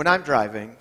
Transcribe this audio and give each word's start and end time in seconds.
when 0.00 0.06
I'm 0.06 0.22
driving, 0.22 0.78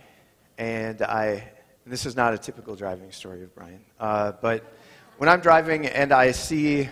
and 0.58 1.02
I, 1.02 1.44
and 1.84 1.92
this 1.92 2.06
is 2.06 2.16
not 2.16 2.34
a 2.34 2.38
typical 2.38 2.78
driving 2.78 3.12
story 3.12 3.44
of 3.44 3.54
Brian, 3.54 3.82
uh, 4.00 4.32
but 4.42 4.64
when 5.18 5.28
I'm 5.28 5.42
driving 5.42 5.88
and 5.88 6.14
I 6.14 6.32
see 6.32 6.88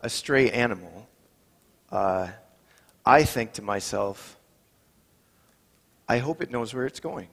a 0.00 0.08
stray 0.08 0.50
animal, 0.50 1.06
uh, 1.92 2.28
I 3.04 3.22
think 3.22 3.52
to 3.52 3.62
myself, 3.62 4.38
I 6.08 6.16
hope 6.16 6.40
it 6.40 6.50
knows 6.50 6.72
where 6.72 6.86
it's 6.86 7.00
going. 7.00 7.28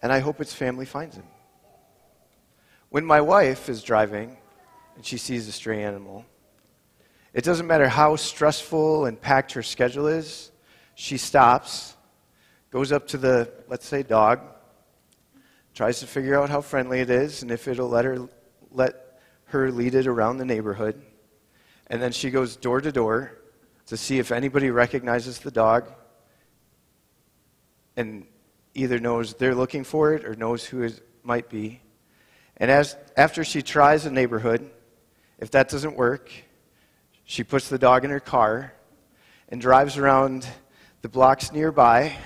And 0.00 0.10
I 0.10 0.20
hope 0.20 0.40
its 0.40 0.54
family 0.54 0.86
finds 0.86 1.16
him. 1.16 1.28
When 2.88 3.04
my 3.04 3.20
wife 3.20 3.68
is 3.68 3.82
driving 3.82 4.38
and 4.96 5.04
she 5.04 5.18
sees 5.18 5.46
a 5.46 5.52
stray 5.52 5.82
animal, 5.82 6.24
it 7.34 7.44
doesn't 7.44 7.66
matter 7.66 7.88
how 7.88 8.16
stressful 8.16 9.04
and 9.04 9.20
packed 9.20 9.52
her 9.52 9.62
schedule 9.62 10.06
is, 10.06 10.50
she 11.00 11.16
stops, 11.16 11.94
goes 12.72 12.90
up 12.90 13.06
to 13.06 13.18
the, 13.18 13.48
let's 13.68 13.86
say, 13.86 14.02
dog, 14.02 14.40
tries 15.72 16.00
to 16.00 16.08
figure 16.08 16.36
out 16.36 16.50
how 16.50 16.60
friendly 16.60 16.98
it 16.98 17.08
is 17.08 17.42
and 17.42 17.52
if 17.52 17.68
it'll 17.68 17.88
let 17.88 18.04
her, 18.04 18.28
let 18.72 19.20
her 19.44 19.70
lead 19.70 19.94
it 19.94 20.08
around 20.08 20.38
the 20.38 20.44
neighborhood. 20.44 21.00
And 21.86 22.02
then 22.02 22.10
she 22.10 22.30
goes 22.30 22.56
door 22.56 22.80
to 22.80 22.90
door 22.90 23.38
to 23.86 23.96
see 23.96 24.18
if 24.18 24.32
anybody 24.32 24.70
recognizes 24.70 25.38
the 25.38 25.52
dog 25.52 25.88
and 27.96 28.26
either 28.74 28.98
knows 28.98 29.34
they're 29.34 29.54
looking 29.54 29.84
for 29.84 30.14
it 30.14 30.24
or 30.24 30.34
knows 30.34 30.64
who 30.64 30.82
it 30.82 31.00
might 31.22 31.48
be. 31.48 31.80
And 32.56 32.72
as, 32.72 32.96
after 33.16 33.44
she 33.44 33.62
tries 33.62 34.04
a 34.04 34.10
neighborhood, 34.10 34.68
if 35.38 35.52
that 35.52 35.68
doesn't 35.68 35.96
work, 35.96 36.28
she 37.22 37.44
puts 37.44 37.68
the 37.68 37.78
dog 37.78 38.04
in 38.04 38.10
her 38.10 38.18
car 38.18 38.74
and 39.48 39.60
drives 39.60 39.96
around 39.96 40.44
the 41.02 41.08
blocks 41.08 41.52
nearby 41.52 42.16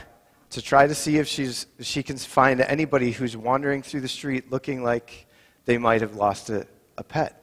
to 0.50 0.62
try 0.62 0.86
to 0.86 0.94
see 0.94 1.18
if 1.18 1.26
she's, 1.26 1.66
she 1.80 2.02
can 2.02 2.16
find 2.16 2.60
anybody 2.60 3.10
who's 3.10 3.36
wandering 3.36 3.82
through 3.82 4.00
the 4.00 4.08
street 4.08 4.50
looking 4.50 4.82
like 4.82 5.26
they 5.64 5.78
might 5.78 6.00
have 6.00 6.14
lost 6.14 6.50
a, 6.50 6.66
a 6.98 7.04
pet. 7.04 7.38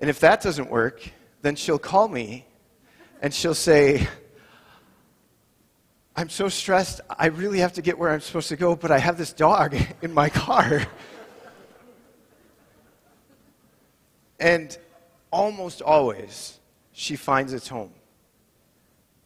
And 0.00 0.10
if 0.10 0.20
that 0.20 0.42
doesn't 0.42 0.70
work, 0.70 1.02
then 1.42 1.56
she'll 1.56 1.78
call 1.78 2.08
me 2.08 2.46
and 3.22 3.32
she'll 3.32 3.54
say, 3.54 4.06
I'm 6.16 6.28
so 6.28 6.48
stressed, 6.48 7.00
I 7.10 7.26
really 7.26 7.58
have 7.58 7.72
to 7.74 7.82
get 7.82 7.98
where 7.98 8.10
I'm 8.10 8.20
supposed 8.20 8.48
to 8.48 8.56
go, 8.56 8.76
but 8.76 8.90
I 8.90 8.98
have 8.98 9.18
this 9.18 9.32
dog 9.32 9.74
in 10.02 10.12
my 10.12 10.28
car. 10.28 10.86
and 14.38 14.76
almost 15.30 15.82
always, 15.82 16.58
she 16.92 17.16
finds 17.16 17.52
its 17.52 17.68
home. 17.68 17.92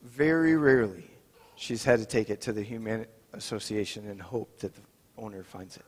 Very 0.02 0.56
rarely, 0.56 1.10
she's 1.56 1.84
had 1.84 1.98
to 1.98 2.06
take 2.06 2.30
it 2.30 2.40
to 2.42 2.52
the 2.52 2.62
Humane 2.62 3.06
Association 3.32 4.08
and 4.08 4.20
hope 4.20 4.58
that 4.60 4.74
the 4.74 4.80
owner 5.16 5.42
finds 5.42 5.76
it. 5.76 5.84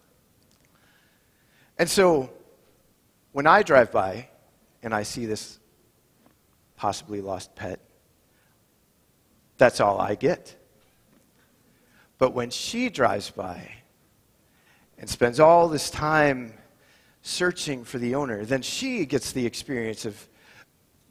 And 1.79 1.89
so, 1.89 2.31
when 3.33 3.47
I 3.47 3.63
drive 3.63 3.93
by 3.93 4.29
and 4.83 4.95
I 4.95 5.05
see 5.05 5.27
this 5.27 5.59
possibly 6.77 7.21
lost 7.21 7.55
pet, 7.55 7.81
that's 9.57 9.81
all 9.81 10.01
I 10.01 10.15
get. 10.15 10.57
But 12.19 12.35
when 12.35 12.51
she 12.51 12.91
drives 12.91 13.31
by 13.31 13.71
and 14.99 15.09
spends 15.09 15.41
all 15.41 15.69
this 15.69 15.89
time 15.91 16.53
searching 17.23 17.85
for 17.85 17.99
the 17.99 18.15
owner, 18.15 18.45
then 18.45 18.63
she 18.63 19.07
gets 19.07 19.33
the 19.33 19.47
experience 19.47 20.05
of 20.05 20.29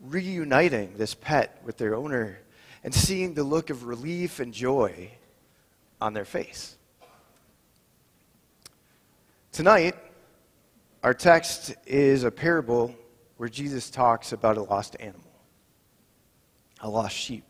reuniting 0.02 0.94
this 0.98 1.14
pet 1.14 1.62
with 1.64 1.78
their 1.78 1.96
owner 1.96 2.40
and 2.84 2.94
seeing 2.94 3.34
the 3.34 3.44
look 3.44 3.70
of 3.70 3.86
relief 3.86 4.40
and 4.40 4.54
joy 4.54 5.12
on 6.02 6.14
their 6.14 6.26
face. 6.26 6.78
Tonight, 9.52 9.96
our 11.04 11.14
text 11.14 11.76
is 11.86 12.24
a 12.24 12.32
parable 12.32 12.96
where 13.38 13.50
Jesus 13.50 13.90
talks 13.90 14.32
about 14.32 14.58
a 14.58 14.62
lost 14.62 14.96
animal, 15.00 15.32
a 16.82 16.90
lost 16.90 17.16
sheep. 17.16 17.44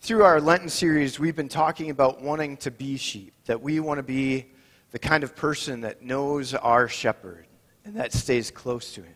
Through 0.00 0.24
our 0.24 0.40
Lenten 0.40 0.70
series, 0.70 1.18
we've 1.18 1.36
been 1.36 1.48
talking 1.48 1.90
about 1.90 2.22
wanting 2.22 2.56
to 2.58 2.70
be 2.70 2.96
sheep, 2.96 3.34
that 3.44 3.60
we 3.60 3.80
want 3.80 3.98
to 3.98 4.02
be 4.02 4.46
the 4.92 4.98
kind 4.98 5.22
of 5.22 5.36
person 5.36 5.82
that 5.82 6.02
knows 6.02 6.54
our 6.54 6.88
shepherd 6.88 7.46
and 7.84 7.96
that 7.96 8.12
stays 8.12 8.50
close 8.50 8.92
to 8.94 9.02
him, 9.02 9.14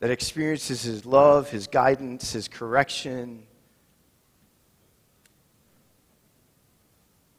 that 0.00 0.10
experiences 0.10 0.82
his 0.82 1.06
love, 1.06 1.50
his 1.50 1.66
guidance, 1.66 2.32
his 2.32 2.48
correction, 2.48 3.46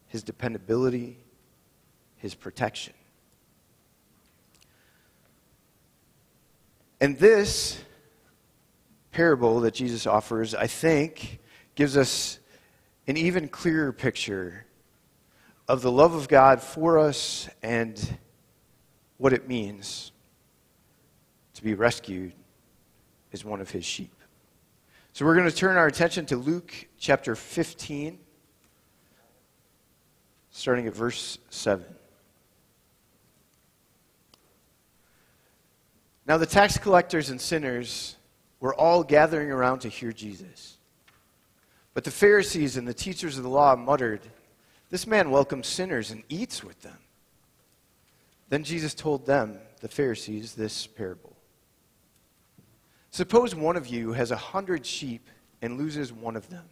his 0.08 0.22
dependability, 0.22 1.18
his 2.16 2.34
protection. 2.34 2.94
And 7.00 7.18
this 7.18 7.82
parable 9.10 9.60
that 9.60 9.74
Jesus 9.74 10.06
offers, 10.06 10.54
I 10.54 10.66
think, 10.66 11.40
gives 11.74 11.96
us 11.96 12.38
an 13.06 13.16
even 13.16 13.48
clearer 13.48 13.92
picture 13.92 14.66
of 15.68 15.82
the 15.82 15.90
love 15.90 16.14
of 16.14 16.28
God 16.28 16.60
for 16.60 16.98
us 16.98 17.48
and 17.62 18.18
what 19.18 19.32
it 19.32 19.48
means 19.48 20.12
to 21.54 21.62
be 21.62 21.74
rescued 21.74 22.32
as 23.32 23.44
one 23.44 23.60
of 23.60 23.70
his 23.70 23.84
sheep. 23.84 24.12
So 25.12 25.24
we're 25.24 25.34
going 25.34 25.48
to 25.48 25.54
turn 25.54 25.76
our 25.76 25.86
attention 25.86 26.26
to 26.26 26.36
Luke 26.36 26.88
chapter 26.98 27.34
15, 27.34 28.18
starting 30.56 30.86
at 30.86 30.94
verse 30.94 31.36
7. 31.50 31.84
Now, 36.26 36.38
the 36.38 36.46
tax 36.46 36.78
collectors 36.78 37.28
and 37.28 37.38
sinners 37.38 38.16
were 38.58 38.74
all 38.74 39.04
gathering 39.04 39.50
around 39.50 39.80
to 39.80 39.90
hear 39.90 40.12
Jesus. 40.12 40.78
But 41.92 42.04
the 42.04 42.10
Pharisees 42.10 42.78
and 42.78 42.88
the 42.88 42.94
teachers 42.94 43.36
of 43.36 43.44
the 43.44 43.50
law 43.50 43.76
muttered, 43.76 44.22
This 44.88 45.06
man 45.06 45.30
welcomes 45.30 45.66
sinners 45.66 46.10
and 46.10 46.24
eats 46.30 46.64
with 46.64 46.80
them. 46.80 46.98
Then 48.48 48.64
Jesus 48.64 48.94
told 48.94 49.26
them, 49.26 49.58
the 49.82 49.88
Pharisees, 49.88 50.54
this 50.54 50.86
parable. 50.86 51.36
Suppose 53.10 53.54
one 53.54 53.76
of 53.76 53.88
you 53.88 54.14
has 54.14 54.30
a 54.30 54.36
hundred 54.36 54.86
sheep 54.86 55.28
and 55.60 55.76
loses 55.76 56.14
one 56.14 56.34
of 56.34 56.48
them. 56.48 56.64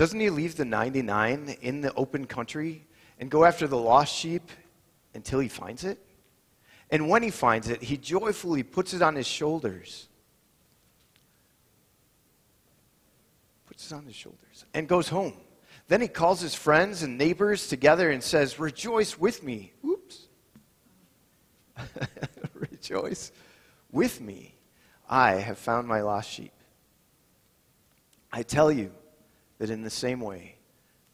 Doesn't 0.00 0.18
he 0.18 0.30
leave 0.30 0.56
the 0.56 0.64
99 0.64 1.56
in 1.60 1.82
the 1.82 1.92
open 1.92 2.24
country 2.24 2.86
and 3.18 3.30
go 3.30 3.44
after 3.44 3.68
the 3.68 3.76
lost 3.76 4.14
sheep 4.14 4.48
until 5.12 5.40
he 5.40 5.48
finds 5.48 5.84
it? 5.84 5.98
And 6.88 7.10
when 7.10 7.22
he 7.22 7.28
finds 7.28 7.68
it, 7.68 7.82
he 7.82 7.98
joyfully 7.98 8.62
puts 8.62 8.94
it 8.94 9.02
on 9.02 9.14
his 9.14 9.26
shoulders 9.26 10.08
puts 13.66 13.92
it 13.92 13.94
on 13.94 14.06
his 14.06 14.16
shoulders, 14.16 14.64
and 14.72 14.88
goes 14.88 15.08
home. 15.08 15.34
Then 15.88 16.00
he 16.00 16.08
calls 16.08 16.40
his 16.40 16.54
friends 16.54 17.02
and 17.02 17.18
neighbors 17.18 17.68
together 17.68 18.10
and 18.10 18.22
says, 18.22 18.58
Rejoice 18.58 19.18
with 19.18 19.42
me. 19.42 19.74
Oops. 19.84 20.28
Rejoice 22.54 23.32
with 23.92 24.18
me. 24.22 24.54
I 25.10 25.32
have 25.32 25.58
found 25.58 25.86
my 25.86 26.00
lost 26.00 26.30
sheep. 26.30 26.54
I 28.32 28.42
tell 28.42 28.72
you 28.72 28.92
that 29.60 29.68
in 29.68 29.82
the 29.82 29.90
same 29.90 30.20
way, 30.20 30.56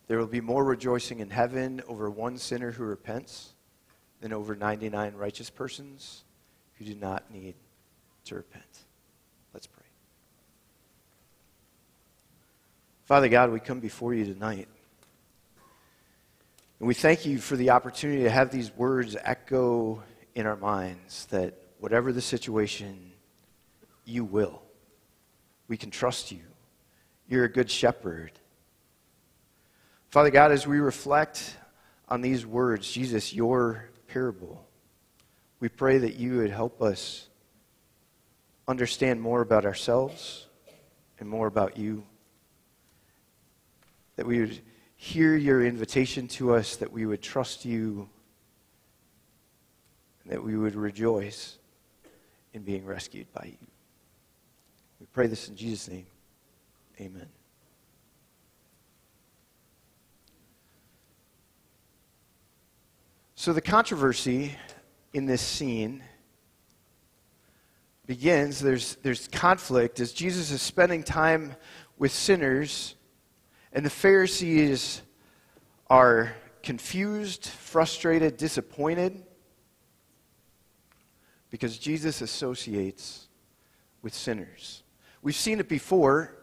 there 0.06 0.18
will 0.18 0.26
be 0.28 0.40
more 0.40 0.64
rejoicing 0.64 1.18
in 1.18 1.30
heaven 1.30 1.82
over 1.88 2.08
one 2.08 2.38
sinner 2.38 2.70
who 2.70 2.84
repents 2.84 3.54
than 4.20 4.32
over 4.32 4.54
99 4.54 5.14
righteous 5.14 5.50
persons 5.50 6.22
who 6.78 6.84
do 6.84 6.94
not 6.94 7.28
need 7.32 7.56
to 8.24 8.36
repent. 8.36 8.84
Let's 9.52 9.66
pray. 9.66 9.82
Father 13.04 13.28
God, 13.28 13.50
we 13.50 13.58
come 13.58 13.80
before 13.80 14.14
you 14.14 14.24
tonight. 14.24 14.68
And 16.78 16.86
we 16.86 16.94
thank 16.94 17.26
you 17.26 17.38
for 17.38 17.56
the 17.56 17.70
opportunity 17.70 18.22
to 18.22 18.30
have 18.30 18.52
these 18.52 18.70
words 18.76 19.16
echo 19.24 20.04
in 20.36 20.46
our 20.46 20.56
minds 20.56 21.26
that 21.30 21.54
whatever 21.80 22.12
the 22.12 22.22
situation, 22.22 23.10
you 24.04 24.24
will. 24.24 24.62
We 25.66 25.76
can 25.76 25.90
trust 25.90 26.30
you. 26.30 26.42
You're 27.28 27.44
a 27.44 27.52
good 27.52 27.70
shepherd. 27.70 28.32
Father 30.10 30.30
God, 30.30 30.52
as 30.52 30.66
we 30.66 30.78
reflect 30.78 31.56
on 32.08 32.20
these 32.20 32.46
words, 32.46 32.90
Jesus, 32.90 33.34
your 33.34 33.88
parable, 34.08 34.66
we 35.60 35.68
pray 35.68 35.98
that 35.98 36.14
you 36.14 36.38
would 36.38 36.50
help 36.50 36.80
us 36.80 37.28
understand 38.68 39.20
more 39.20 39.40
about 39.40 39.64
ourselves 39.64 40.46
and 41.18 41.28
more 41.28 41.46
about 41.46 41.76
you 41.76 42.04
that 44.16 44.26
we 44.26 44.40
would 44.40 44.60
hear 44.96 45.36
your 45.36 45.64
invitation 45.64 46.26
to 46.26 46.54
us, 46.54 46.76
that 46.76 46.90
we 46.90 47.06
would 47.06 47.22
trust 47.22 47.64
you, 47.64 48.08
and 50.24 50.32
that 50.32 50.42
we 50.42 50.56
would 50.56 50.74
rejoice 50.74 51.58
in 52.54 52.62
being 52.62 52.84
rescued 52.84 53.30
by 53.32 53.44
you. 53.44 53.66
We 54.98 55.06
pray 55.12 55.26
this 55.26 55.48
in 55.48 55.56
Jesus' 55.56 55.88
name. 55.88 56.06
Amen. 57.00 57.28
So 63.34 63.52
the 63.52 63.60
controversy 63.60 64.56
in 65.12 65.26
this 65.26 65.42
scene 65.42 66.02
begins. 68.06 68.60
There's, 68.60 68.96
there's 69.02 69.28
conflict 69.28 70.00
as 70.00 70.12
Jesus 70.12 70.50
is 70.50 70.62
spending 70.62 71.02
time 71.02 71.54
with 71.98 72.12
sinners, 72.12 72.94
and 73.72 73.84
the 73.84 73.90
Pharisees 73.90 75.02
are 75.88 76.34
confused, 76.62 77.46
frustrated, 77.46 78.36
disappointed 78.36 79.22
because 81.50 81.78
Jesus 81.78 82.22
associates 82.22 83.28
with 84.02 84.14
sinners. 84.14 84.82
We've 85.22 85.36
seen 85.36 85.60
it 85.60 85.68
before 85.68 86.35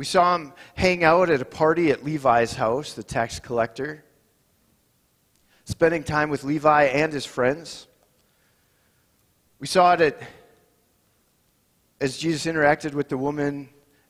we 0.00 0.06
saw 0.06 0.34
him 0.34 0.54
hang 0.76 1.04
out 1.04 1.28
at 1.28 1.42
a 1.42 1.44
party 1.44 1.90
at 1.90 2.02
Levi's 2.02 2.54
house, 2.54 2.94
the 2.94 3.02
tax 3.02 3.38
collector, 3.38 4.02
spending 5.66 6.04
time 6.04 6.30
with 6.30 6.42
Levi 6.42 6.84
and 6.84 7.12
his 7.12 7.26
friends. 7.26 7.86
We 9.58 9.66
saw 9.66 9.92
it 9.92 10.00
at, 10.00 10.22
as 12.00 12.16
Jesus 12.16 12.50
interacted 12.50 12.94
with 12.94 13.10
the 13.10 13.18
woman 13.18 13.68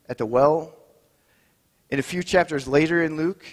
at 0.09 0.17
the 0.17 0.27
well. 0.27 0.77
In 1.91 1.99
a 1.99 2.05
few 2.05 2.23
chapters 2.23 2.69
later 2.69 3.03
in 3.03 3.17
Luke, 3.17 3.45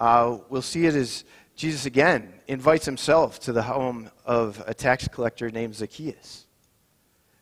uh, 0.00 0.38
we'll 0.48 0.62
see 0.62 0.86
it 0.86 0.96
as 0.96 1.22
Jesus 1.54 1.86
again 1.86 2.32
invites 2.48 2.86
himself 2.86 3.38
to 3.42 3.52
the 3.52 3.62
home 3.62 4.10
of 4.24 4.60
a 4.66 4.74
tax 4.74 5.06
collector 5.06 5.48
named 5.48 5.76
Zacchaeus. 5.76 6.46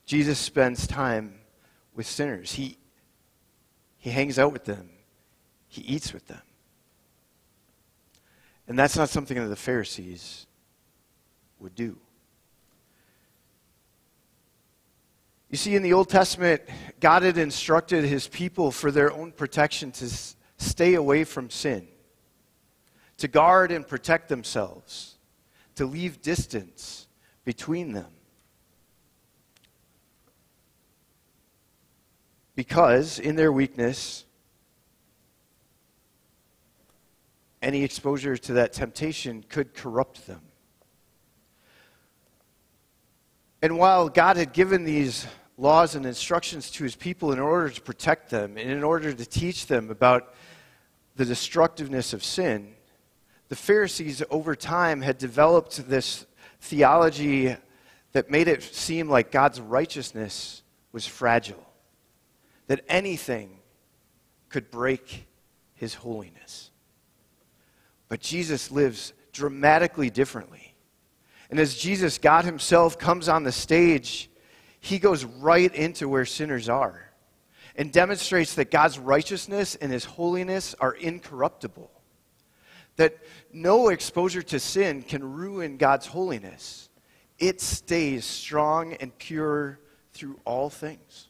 Jesus 0.04 0.38
spends 0.38 0.86
time 0.86 1.40
with 1.94 2.06
sinners. 2.06 2.52
He, 2.52 2.76
he 4.02 4.10
hangs 4.10 4.38
out 4.38 4.52
with 4.52 4.64
them, 4.64 4.90
he 5.68 5.80
eats 5.80 6.12
with 6.12 6.26
them. 6.26 6.42
And 8.68 8.78
that's 8.78 8.96
not 8.96 9.08
something 9.08 9.38
that 9.38 9.46
the 9.46 9.56
Pharisees 9.56 10.46
would 11.60 11.74
do. 11.74 11.96
You 15.48 15.56
see, 15.56 15.76
in 15.76 15.82
the 15.82 15.92
Old 15.92 16.10
Testament, 16.10 16.62
God 16.98 17.22
had 17.22 17.38
instructed 17.38 18.04
his 18.04 18.26
people 18.26 18.70
for 18.70 18.90
their 18.90 19.12
own 19.12 19.32
protection 19.32 19.92
to 19.92 20.10
stay 20.58 20.94
away 20.94 21.24
from 21.24 21.48
sin 21.48 21.86
to 23.18 23.28
guard 23.28 23.70
and 23.70 23.86
protect 23.86 24.28
themselves, 24.28 25.14
to 25.76 25.86
leave 25.86 26.20
distance 26.22 27.06
between 27.44 27.92
them. 27.92 28.10
Because 32.54 33.18
in 33.18 33.36
their 33.36 33.52
weakness, 33.52 34.24
any 37.62 37.84
exposure 37.84 38.36
to 38.36 38.54
that 38.54 38.72
temptation 38.72 39.44
could 39.48 39.74
corrupt 39.74 40.26
them. 40.26 40.42
And 43.62 43.78
while 43.78 44.08
God 44.08 44.36
had 44.36 44.52
given 44.52 44.84
these 44.84 45.26
laws 45.56 45.94
and 45.94 46.04
instructions 46.04 46.70
to 46.72 46.84
his 46.84 46.96
people 46.96 47.32
in 47.32 47.38
order 47.38 47.70
to 47.70 47.80
protect 47.80 48.30
them 48.30 48.56
and 48.58 48.68
in 48.68 48.82
order 48.82 49.12
to 49.12 49.24
teach 49.24 49.66
them 49.66 49.90
about 49.90 50.34
the 51.14 51.24
destructiveness 51.24 52.12
of 52.12 52.24
sin, 52.24 52.74
the 53.48 53.56
Pharisees 53.56 54.22
over 54.30 54.56
time 54.56 55.02
had 55.02 55.18
developed 55.18 55.88
this 55.88 56.26
theology 56.60 57.54
that 58.12 58.30
made 58.30 58.48
it 58.48 58.62
seem 58.62 59.08
like 59.08 59.30
God's 59.30 59.60
righteousness 59.60 60.62
was 60.90 61.06
fragile, 61.06 61.64
that 62.66 62.84
anything 62.88 63.58
could 64.48 64.70
break 64.70 65.26
his 65.74 65.94
holiness. 65.94 66.70
But 68.08 68.20
Jesus 68.20 68.70
lives 68.70 69.12
dramatically 69.32 70.10
differently. 70.10 70.74
And 71.50 71.58
as 71.58 71.74
Jesus, 71.74 72.18
God 72.18 72.44
Himself, 72.44 72.98
comes 72.98 73.28
on 73.28 73.44
the 73.44 73.52
stage, 73.52 74.30
He 74.80 74.98
goes 74.98 75.24
right 75.24 75.74
into 75.74 76.08
where 76.08 76.24
sinners 76.24 76.68
are 76.68 77.10
and 77.76 77.92
demonstrates 77.92 78.54
that 78.54 78.70
God's 78.70 78.98
righteousness 78.98 79.74
and 79.74 79.90
His 79.90 80.04
holiness 80.04 80.74
are 80.80 80.92
incorruptible 80.92 81.90
that 82.96 83.18
no 83.52 83.88
exposure 83.88 84.42
to 84.42 84.60
sin 84.60 85.02
can 85.02 85.24
ruin 85.24 85.76
God's 85.76 86.06
holiness. 86.06 86.90
It 87.38 87.60
stays 87.60 88.24
strong 88.24 88.94
and 88.94 89.16
pure 89.18 89.80
through 90.12 90.38
all 90.44 90.70
things. 90.70 91.28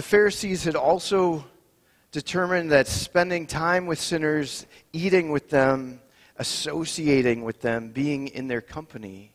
The 0.00 0.06
Pharisees 0.06 0.64
had 0.64 0.76
also 0.76 1.44
determined 2.10 2.72
that 2.72 2.86
spending 2.86 3.46
time 3.46 3.84
with 3.84 4.00
sinners, 4.00 4.64
eating 4.94 5.30
with 5.30 5.50
them, 5.50 6.00
associating 6.38 7.44
with 7.44 7.60
them, 7.60 7.90
being 7.90 8.28
in 8.28 8.48
their 8.48 8.62
company, 8.62 9.34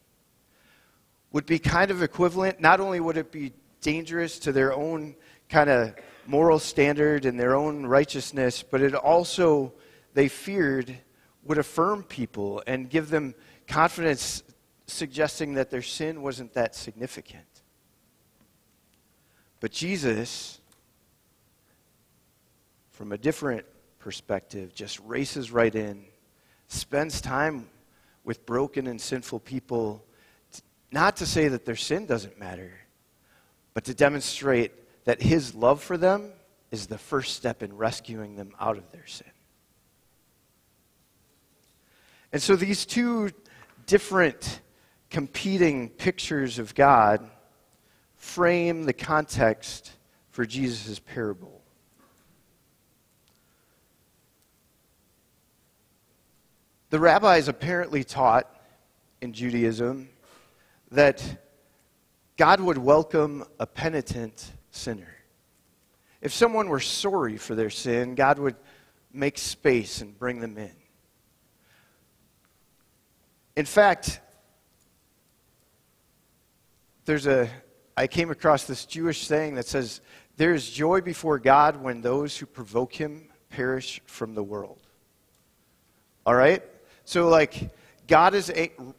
would 1.31 1.45
be 1.45 1.59
kind 1.59 1.91
of 1.91 2.01
equivalent. 2.01 2.59
Not 2.59 2.79
only 2.79 3.00
would 3.00 3.15
it 3.15 3.31
be 3.31 3.53
dangerous 3.79 4.39
to 4.39 4.51
their 4.51 4.73
own 4.73 5.15
kind 5.50 5.69
of 5.69 5.94
moral 6.25 6.57
standard 6.57 7.25
and 7.25 7.39
their 7.39 7.56
own 7.56 7.85
righteousness, 7.85 8.63
but 8.63 8.81
it 8.81 8.95
also, 8.95 9.71
they 10.15 10.27
feared, 10.27 10.97
would 11.44 11.59
affirm 11.59 12.01
people 12.01 12.63
and 12.65 12.89
give 12.89 13.12
them 13.12 13.35
confidence, 13.67 14.41
suggesting 14.88 15.53
that 15.53 15.69
their 15.69 15.83
sin 15.83 16.23
wasn't 16.23 16.53
that 16.53 16.73
significant. 16.73 17.55
But 19.65 19.71
Jesus, 19.71 20.62
from 22.91 23.12
a 23.12 23.17
different 23.17 23.65
perspective, 23.97 24.75
just 24.75 25.00
races 25.00 25.50
right 25.51 25.73
in, 25.73 26.06
spends 26.67 27.19
time 27.19 27.67
with 28.23 28.45
broken 28.45 28.85
and 28.85 29.01
sinful 29.01 29.39
people, 29.39 30.06
not 30.91 31.17
to 31.17 31.25
say 31.25 31.47
that 31.47 31.65
their 31.65 31.75
sin 31.75 32.06
doesn't 32.06 32.39
matter, 32.39 32.73
but 33.73 33.85
to 33.85 33.95
demonstrate 33.95 34.71
that 35.06 35.19
his 35.19 35.56
love 35.56 35.81
for 35.81 35.97
them 35.97 36.29
is 36.69 36.85
the 36.85 37.00
first 37.00 37.35
step 37.35 37.63
in 37.63 37.75
rescuing 37.75 38.35
them 38.35 38.51
out 38.59 38.77
of 38.77 38.91
their 38.91 39.07
sin. 39.07 39.31
And 42.31 42.39
so 42.39 42.56
these 42.56 42.85
two 42.85 43.31
different 43.88 44.62
competing 45.09 45.89
pictures 45.89 46.59
of 46.59 46.75
God 46.75 47.27
frame 48.25 48.83
the 48.83 48.92
context 48.92 49.92
for 50.31 50.45
Jesus' 50.45 51.00
parable. 51.00 51.62
The 56.89 57.00
rabbis 57.00 57.48
apparently 57.48 58.03
taught 58.03 58.50
in 59.22 59.32
Judaism 59.32 60.10
that 60.91 61.24
God 62.36 62.60
would 62.60 62.77
welcome 62.77 63.46
a 63.60 63.67
penitent 63.67 64.51
sinner. 64.72 65.15
If 66.20 66.34
someone 66.34 66.67
were 66.67 66.79
sorry 66.79 67.38
for 67.38 67.53
their 67.53 67.70
sin, 67.70 68.15
God 68.15 68.39
would 68.39 68.55
make 69.13 69.38
space 69.38 70.01
and 70.01 70.17
bring 70.17 70.39
them 70.39 70.58
in. 70.58 70.75
In 73.55 73.65
fact, 73.65 74.20
there's 77.05 77.27
a 77.27 77.50
I 77.98 78.08
came 78.08 78.30
across 78.30 78.66
this 78.66 78.86
Jewish 78.86 79.25
saying 79.25 79.56
that 79.56 79.68
says 79.68 80.02
there 80.38 80.54
is 80.54 80.70
joy 80.70 81.02
before 81.02 81.40
God 81.40 81.82
when 81.82 82.02
those 82.02 82.38
who 82.38 82.46
provoke 82.46 82.94
him 82.94 83.30
perish 83.50 84.02
from 84.06 84.36
the 84.36 84.44
world. 84.44 84.80
All 86.25 86.36
right? 86.36 86.62
So 87.06 87.30
like 87.30 87.70
God 88.08 88.34
is 88.34 88.52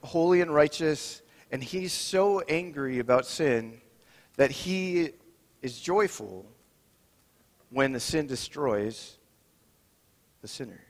holy 0.02 0.40
and 0.40 0.54
righteous 0.54 1.22
and 1.50 1.62
he's 1.62 1.92
so 1.92 2.40
angry 2.40 2.98
about 2.98 3.26
sin 3.26 3.80
that 4.36 4.50
he 4.50 5.10
is 5.62 5.78
joyful 5.78 6.46
when 7.70 7.92
the 7.92 8.00
sin 8.00 8.26
destroys 8.26 9.18
the 10.42 10.48
sinner. 10.48 10.80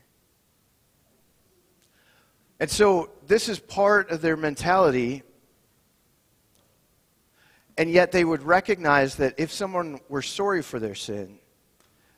And 2.59 2.69
so 2.69 3.11
this 3.27 3.49
is 3.49 3.59
part 3.59 4.09
of 4.09 4.21
their 4.21 4.37
mentality. 4.37 5.23
And 7.77 7.91
yet 7.91 8.11
they 8.11 8.25
would 8.25 8.43
recognize 8.43 9.15
that 9.15 9.35
if 9.37 9.51
someone 9.51 9.99
were 10.09 10.21
sorry 10.21 10.61
for 10.61 10.79
their 10.79 10.95
sin, 10.95 11.39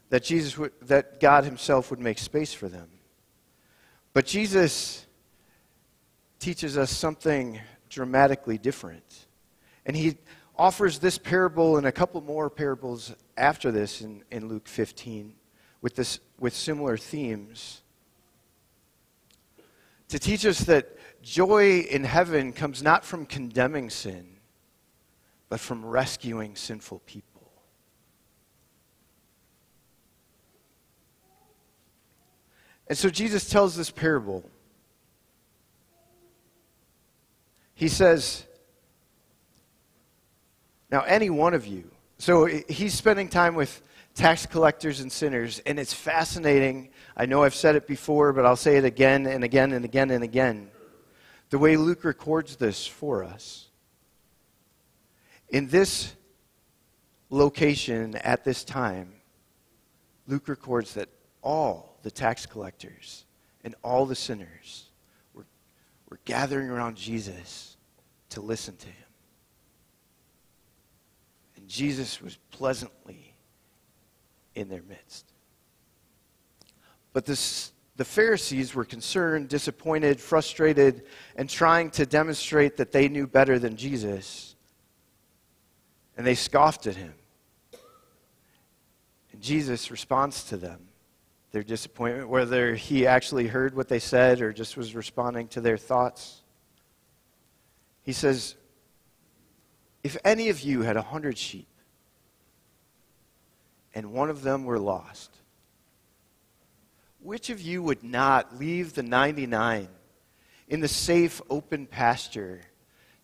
that 0.10 0.24
Jesus 0.24 0.58
would, 0.58 0.72
that 0.84 1.20
God 1.20 1.44
himself 1.44 1.92
would 1.92 2.00
make 2.00 2.18
space 2.18 2.54
for 2.54 2.70
them. 2.70 2.90
But 4.14 4.26
Jesus 4.26 5.06
teaches 6.40 6.78
us 6.78 6.90
something 6.90 7.60
dramatically 7.90 8.58
different. 8.58 9.28
And 9.86 9.96
he 9.96 10.18
offers 10.58 11.00
this 11.00 11.18
parable 11.18 11.78
and 11.78 11.86
a 11.86 11.92
couple 11.92 12.22
more 12.22 12.50
parables 12.50 13.14
after 13.38 13.72
this 13.72 14.02
in, 14.02 14.24
in 14.32 14.48
Luke 14.48 14.68
15 14.68 15.34
with, 15.82 15.96
this, 15.96 16.20
with 16.40 16.56
similar 16.56 16.98
themes 16.98 17.82
to 20.10 20.20
teach 20.20 20.46
us 20.46 20.62
that 20.62 20.98
joy 21.22 21.80
in 21.82 22.04
heaven 22.04 22.52
comes 22.52 22.84
not 22.84 23.06
from 23.06 23.26
condemning 23.26 23.90
sin, 23.90 24.39
but 25.50 25.60
from 25.60 25.86
rescuing 25.86 26.56
sinful 26.56 27.00
people. 27.06 27.30
And 32.88 32.98
so 32.98 33.10
Jesus 33.10 33.50
tells 33.50 33.76
this 33.76 33.92
parable. 33.92 34.50
He 37.76 37.88
says, 37.88 38.46
Now, 40.92 41.02
any 41.02 41.30
one 41.30 41.54
of 41.54 41.68
you, 41.68 41.90
so 42.18 42.46
he's 42.46 42.94
spending 42.94 43.30
time 43.30 43.56
with 43.56 43.82
tax 44.16 44.46
collectors 44.46 45.00
and 45.00 45.12
sinners, 45.12 45.60
and 45.66 45.80
it's 45.80 45.94
fascinating. 45.94 46.90
I 47.16 47.26
know 47.28 47.44
I've 47.44 47.56
said 47.56 47.76
it 47.76 47.88
before, 47.88 48.34
but 48.34 48.46
I'll 48.46 48.56
say 48.56 48.78
it 48.78 48.86
again 48.86 49.28
and 49.28 49.44
again 49.44 49.72
and 49.72 49.86
again 49.86 50.10
and 50.10 50.24
again. 50.24 50.72
The 51.52 51.60
way 51.60 51.78
Luke 51.78 52.04
records 52.04 52.56
this 52.58 52.86
for 52.86 53.24
us. 53.24 53.69
In 55.50 55.68
this 55.68 56.14
location 57.30 58.16
at 58.16 58.44
this 58.44 58.64
time, 58.64 59.14
Luke 60.28 60.48
records 60.48 60.94
that 60.94 61.10
all 61.42 61.98
the 62.04 62.12
tax 62.12 62.46
collectors 62.46 63.26
and 63.64 63.76
all 63.84 64.06
the 64.06 64.16
sinners 64.16 64.86
were, 65.34 65.46
were 66.10 66.20
gathering 66.26 66.70
around 66.70 66.96
Jesus 66.96 67.78
to 68.30 68.42
listen 68.42 68.76
to 68.78 68.88
him. 68.88 68.96
And 71.58 71.68
Jesus 71.68 72.22
was 72.22 72.38
pleasantly 72.52 73.34
in 74.56 74.70
their 74.70 74.84
midst. 74.84 75.26
But 77.12 77.26
this, 77.26 77.72
the 77.96 78.06
Pharisees 78.06 78.76
were 78.76 78.86
concerned, 78.86 79.50
disappointed, 79.50 80.22
frustrated, 80.22 81.04
and 81.36 81.50
trying 81.50 81.90
to 81.92 82.06
demonstrate 82.06 82.78
that 82.78 82.92
they 82.92 83.08
knew 83.08 83.26
better 83.26 83.58
than 83.58 83.76
Jesus. 83.76 84.49
And 86.20 86.28
they 86.28 86.36
scoffed 86.36 86.86
at 86.86 86.98
him. 86.98 87.14
And 89.32 89.42
Jesus 89.42 89.90
responds 89.90 90.44
to 90.50 90.58
them, 90.58 90.90
their 91.54 91.64
disappointment, 91.64 92.28
whether 92.28 92.76
he 92.76 93.08
actually 93.08 93.48
heard 93.48 93.74
what 93.74 93.88
they 93.88 94.00
said 94.00 94.42
or 94.42 94.52
just 94.52 94.76
was 94.76 94.94
responding 94.94 95.48
to 95.48 95.62
their 95.62 95.78
thoughts. 95.78 96.42
He 98.04 98.12
says, 98.12 98.56
If 100.04 100.18
any 100.26 100.50
of 100.50 100.60
you 100.60 100.82
had 100.82 100.98
a 100.98 101.02
hundred 101.02 101.38
sheep 101.38 101.70
and 103.96 104.12
one 104.12 104.30
of 104.30 104.42
them 104.42 104.66
were 104.66 104.78
lost, 104.78 105.32
which 107.22 107.50
of 107.50 107.62
you 107.62 107.82
would 107.82 108.04
not 108.04 108.60
leave 108.60 108.94
the 108.94 109.04
99 109.04 109.88
in 110.68 110.82
the 110.82 110.90
safe, 110.90 111.42
open 111.50 111.86
pasture 111.86 112.60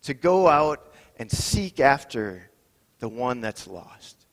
to 0.04 0.14
go 0.14 0.48
out 0.48 0.94
and 1.18 1.30
seek 1.30 1.78
after 1.78 2.48
the 2.98 3.08
one 3.08 3.40
that's 3.40 3.66
lost? 3.66 4.26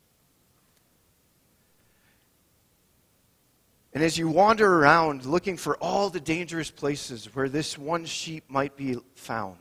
And 3.93 4.03
as 4.03 4.17
you 4.17 4.27
wander 4.27 4.79
around 4.79 5.25
looking 5.25 5.55
for 5.55 5.77
all 5.77 6.09
the 6.09 6.19
dangerous 6.19 6.71
places 6.71 7.33
where 7.35 7.47
this 7.47 7.77
one 7.77 8.05
sheep 8.05 8.43
might 8.49 8.75
be 8.75 8.97
found, 9.13 9.57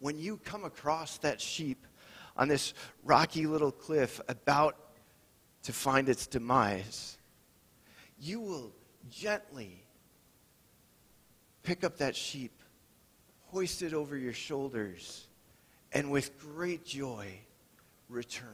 when 0.00 0.18
you 0.18 0.38
come 0.38 0.64
across 0.64 1.18
that 1.18 1.40
sheep 1.40 1.86
on 2.36 2.48
this 2.48 2.74
rocky 3.04 3.46
little 3.46 3.70
cliff 3.70 4.20
about 4.28 4.76
to 5.62 5.72
find 5.72 6.08
its 6.08 6.26
demise, 6.26 7.18
you 8.20 8.40
will 8.40 8.72
gently 9.10 9.84
pick 11.62 11.84
up 11.84 11.98
that 11.98 12.16
sheep, 12.16 12.52
hoist 13.46 13.82
it 13.82 13.94
over 13.94 14.16
your 14.16 14.32
shoulders, 14.32 15.28
and 15.92 16.10
with 16.10 16.36
great 16.38 16.84
joy 16.84 17.26
return. 18.08 18.48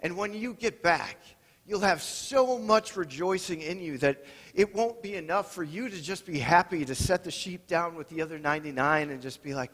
And 0.00 0.16
when 0.16 0.34
you 0.34 0.54
get 0.54 0.82
back, 0.82 1.18
you'll 1.66 1.80
have 1.80 2.02
so 2.02 2.58
much 2.58 2.96
rejoicing 2.96 3.62
in 3.62 3.80
you 3.80 3.98
that 3.98 4.24
it 4.54 4.74
won't 4.74 5.02
be 5.02 5.14
enough 5.14 5.54
for 5.54 5.62
you 5.62 5.88
to 5.88 6.02
just 6.02 6.26
be 6.26 6.38
happy 6.38 6.84
to 6.84 6.94
set 6.94 7.24
the 7.24 7.30
sheep 7.30 7.66
down 7.66 7.94
with 7.94 8.08
the 8.08 8.20
other 8.20 8.38
99 8.38 9.10
and 9.10 9.22
just 9.22 9.42
be 9.42 9.54
like, 9.54 9.70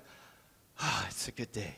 ah, 0.78 1.02
oh, 1.02 1.06
it's 1.08 1.28
a 1.28 1.32
good 1.32 1.52
day. 1.52 1.74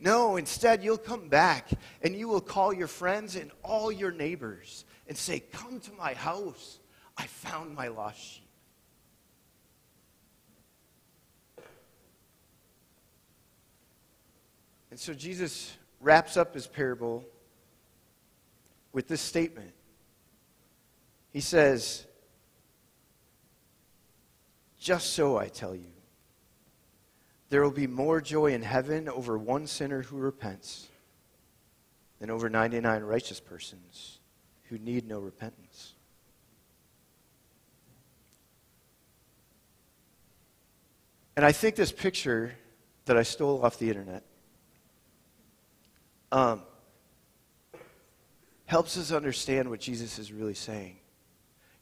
No, 0.00 0.36
instead, 0.36 0.82
you'll 0.82 0.96
come 0.96 1.28
back 1.28 1.68
and 2.02 2.16
you 2.16 2.26
will 2.26 2.40
call 2.40 2.72
your 2.72 2.86
friends 2.86 3.36
and 3.36 3.50
all 3.62 3.92
your 3.92 4.10
neighbors 4.10 4.86
and 5.06 5.16
say, 5.16 5.40
Come 5.40 5.78
to 5.80 5.92
my 5.92 6.14
house. 6.14 6.78
I 7.18 7.26
found 7.26 7.74
my 7.74 7.88
lost 7.88 8.18
sheep. 8.18 8.48
And 14.90 14.98
so 14.98 15.12
Jesus 15.12 15.76
wraps 16.00 16.36
up 16.36 16.54
his 16.54 16.66
parable 16.66 17.24
with 18.92 19.08
this 19.08 19.20
statement. 19.20 19.72
He 21.30 21.40
says, 21.40 22.06
Just 24.78 25.12
so 25.12 25.36
I 25.36 25.48
tell 25.48 25.74
you, 25.74 25.92
there 27.50 27.62
will 27.62 27.70
be 27.70 27.86
more 27.86 28.20
joy 28.20 28.52
in 28.52 28.62
heaven 28.62 29.08
over 29.08 29.36
one 29.36 29.66
sinner 29.66 30.02
who 30.02 30.16
repents 30.16 30.88
than 32.18 32.30
over 32.30 32.48
99 32.48 33.02
righteous 33.02 33.40
persons 33.40 34.18
who 34.64 34.78
need 34.78 35.06
no 35.06 35.18
repentance. 35.18 35.94
And 41.36 41.44
I 41.44 41.52
think 41.52 41.74
this 41.74 41.90
picture 41.90 42.54
that 43.06 43.16
I 43.16 43.22
stole 43.22 43.64
off 43.64 43.78
the 43.78 43.88
internet 43.88 44.24
um, 46.32 46.62
helps 48.66 48.96
us 48.96 49.12
understand 49.12 49.68
what 49.68 49.80
Jesus 49.80 50.18
is 50.18 50.32
really 50.32 50.54
saying. 50.54 50.96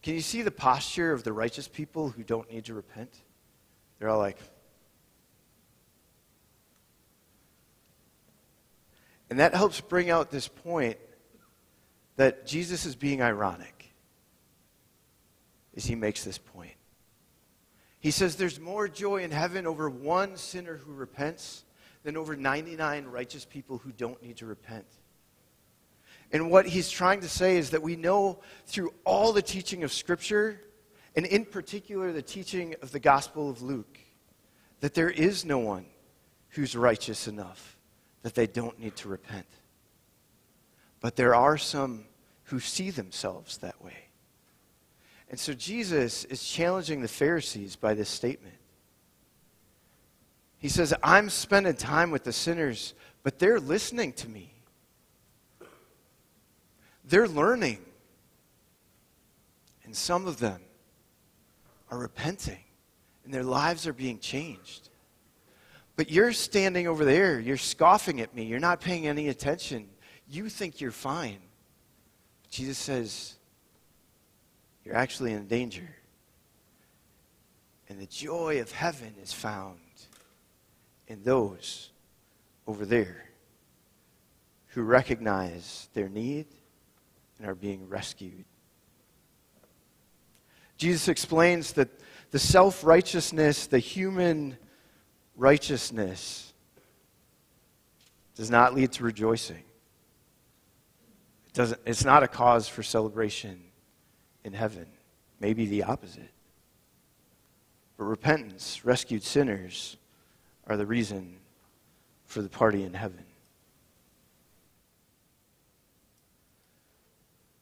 Can 0.03 0.15
you 0.15 0.21
see 0.21 0.43
the 0.43 0.51
posture 0.51 1.13
of 1.13 1.23
the 1.23 1.33
righteous 1.33 1.69
people 1.69 2.11
who 2.11 2.23
don't 2.23 2.51
need 2.51 2.65
to 2.67 2.75
repent? 2.75 3.11
They're 3.99 4.09
all 4.09 4.19
like, 4.19 4.39
and 9.29 9.41
that 9.41 9.55
helps 9.55 9.81
bring 9.81 10.09
out 10.09 10.31
this 10.31 10.49
point 10.49 10.97
that 12.17 12.47
Jesus 12.47 12.87
is 12.87 12.97
being 12.97 13.23
ironic 13.23 13.93
as 15.77 15.85
he 15.85 15.95
makes 15.95 16.25
this 16.25 16.39
point. 16.39 16.73
He 18.01 18.11
says 18.11 18.37
there's 18.37 18.59
more 18.59 18.89
joy 18.89 19.23
in 19.23 19.31
heaven 19.31 19.67
over 19.67 19.91
one 19.91 20.37
sinner 20.37 20.77
who 20.77 20.93
repents 20.93 21.65
than 22.03 22.17
over 22.17 22.37
99 22.37 23.07
righteous 23.07 23.45
people 23.45 23.79
who 23.79 23.93
don't 23.93 24.23
need 24.23 24.37
to 24.39 24.47
repent. 24.47 24.87
And 26.31 26.51
what 26.51 26.67
he's 26.67 26.91
trying 26.91 27.21
to 27.21 27.29
say 27.29 27.57
is 27.57 27.71
that 27.71 27.83
we 27.83 27.97
know 27.97 28.41
through 28.67 28.93
all 29.05 29.33
the 29.33 29.43
teaching 29.43 29.83
of 29.83 29.93
Scripture, 29.93 30.61
and 31.17 31.25
in 31.25 31.45
particular 31.45 32.13
the 32.13 32.23
teaching 32.23 32.75
of 32.83 32.93
the 32.93 33.01
Gospel 33.01 33.49
of 33.49 33.63
Luke, 33.63 33.99
that 34.81 34.95
there 34.95 35.11
is 35.11 35.45
no 35.45 35.59
one 35.59 35.87
who's 36.51 36.77
righteous 36.77 37.29
enough 37.29 37.79
that 38.23 38.35
they 38.35 38.47
don't 38.47 38.79
need 38.79 38.97
to 38.97 39.09
repent. 39.09 39.47
But 41.01 41.17
there 41.17 41.35
are 41.35 41.57
some 41.57 42.05
who 42.45 42.61
see 42.61 42.91
themselves 42.91 43.59
that 43.59 43.83
way. 43.83 43.97
And 45.31 45.39
so 45.39 45.53
Jesus 45.53 46.25
is 46.25 46.43
challenging 46.43 47.03
the 47.03 47.09
Pharisees 47.09 47.77
by 47.77 47.95
this 47.95 48.09
statement. 48.09 48.55
He 50.59 50.69
says, 50.69 50.93
I'm 51.03 51.31
spending 51.31 51.75
time 51.75 52.11
with 52.11 52.25
the 52.25 52.33
sinners, 52.33 52.95
but 53.23 53.39
they're 53.39 53.61
listening 53.61 54.13
to 54.15 54.29
me. 54.29 54.53
They're 57.05 57.29
learning. 57.29 57.79
And 59.85 59.97
some 59.97 60.27
of 60.27 60.39
them 60.39 60.61
are 61.91 61.99
repenting, 61.99 62.63
and 63.25 63.33
their 63.33 63.45
lives 63.45 63.87
are 63.87 63.93
being 63.93 64.19
changed. 64.19 64.91
But 65.97 66.11
you're 66.11 66.33
standing 66.33 66.87
over 66.87 67.05
there, 67.05 67.41
you're 67.41 67.57
scoffing 67.57 68.21
at 68.21 68.35
me, 68.35 68.45
you're 68.45 68.59
not 68.59 68.81
paying 68.81 69.07
any 69.07 69.29
attention. 69.29 69.89
You 70.29 70.49
think 70.49 70.81
you're 70.81 70.91
fine. 70.91 71.39
Jesus 72.51 72.77
says, 72.77 73.37
You're 74.85 74.97
actually 74.97 75.33
in 75.33 75.47
danger. 75.47 75.89
And 77.89 77.99
the 77.99 78.07
joy 78.07 78.61
of 78.61 78.71
heaven 78.71 79.15
is 79.23 79.33
found 79.33 79.79
in 81.09 81.23
those 81.25 81.91
over 82.67 82.87
there 82.87 83.25
who 84.69 84.83
recognize 84.83 85.89
their 85.95 86.09
need 86.09 86.47
and 87.39 87.49
are 87.49 87.55
being 87.55 87.89
rescued. 87.89 88.45
Jesus 90.77 91.09
explains 91.09 91.73
that 91.73 91.89
the 92.31 92.39
self 92.39 92.85
righteousness, 92.85 93.67
the 93.67 93.79
human 93.79 94.57
righteousness, 95.35 96.53
does 98.37 98.51
not 98.51 98.75
lead 98.75 98.93
to 98.93 99.03
rejoicing. 99.03 99.65
It 101.47 101.55
doesn't, 101.55 101.81
it's 101.87 102.05
not 102.05 102.23
a 102.23 102.29
cause 102.29 102.69
for 102.69 102.83
celebration 102.83 103.61
in 104.45 104.53
heaven. 104.53 104.87
Maybe 105.41 105.67
the 105.67 105.85
opposite. 105.85 106.31
But 107.97 108.05
repentance, 108.05 108.85
rescued 108.85 109.25
sinners, 109.25 109.97
are 110.69 110.77
the 110.77 110.87
reason 110.87 111.37
for 112.27 112.43
the 112.43 112.49
party 112.49 112.85
in 112.85 112.95
heaven. 112.95 113.25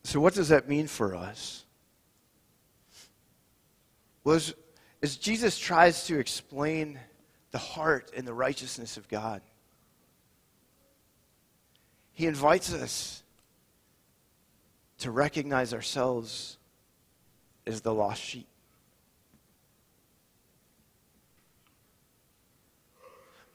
So, 0.04 0.20
what 0.20 0.34
does 0.34 0.50
that 0.50 0.68
mean 0.68 0.86
for 0.86 1.14
us? 1.14 1.64
was 4.26 4.54
as 5.04 5.16
Jesus 5.16 5.56
tries 5.56 6.06
to 6.06 6.18
explain 6.18 6.98
the 7.52 7.58
heart 7.58 8.10
and 8.16 8.26
the 8.26 8.34
righteousness 8.34 8.96
of 8.96 9.06
God. 9.08 9.40
He 12.12 12.26
invites 12.26 12.72
us 12.72 13.22
to 14.98 15.12
recognize 15.12 15.72
ourselves 15.72 16.58
as 17.68 17.82
the 17.82 17.94
lost 17.94 18.20
sheep. 18.20 18.48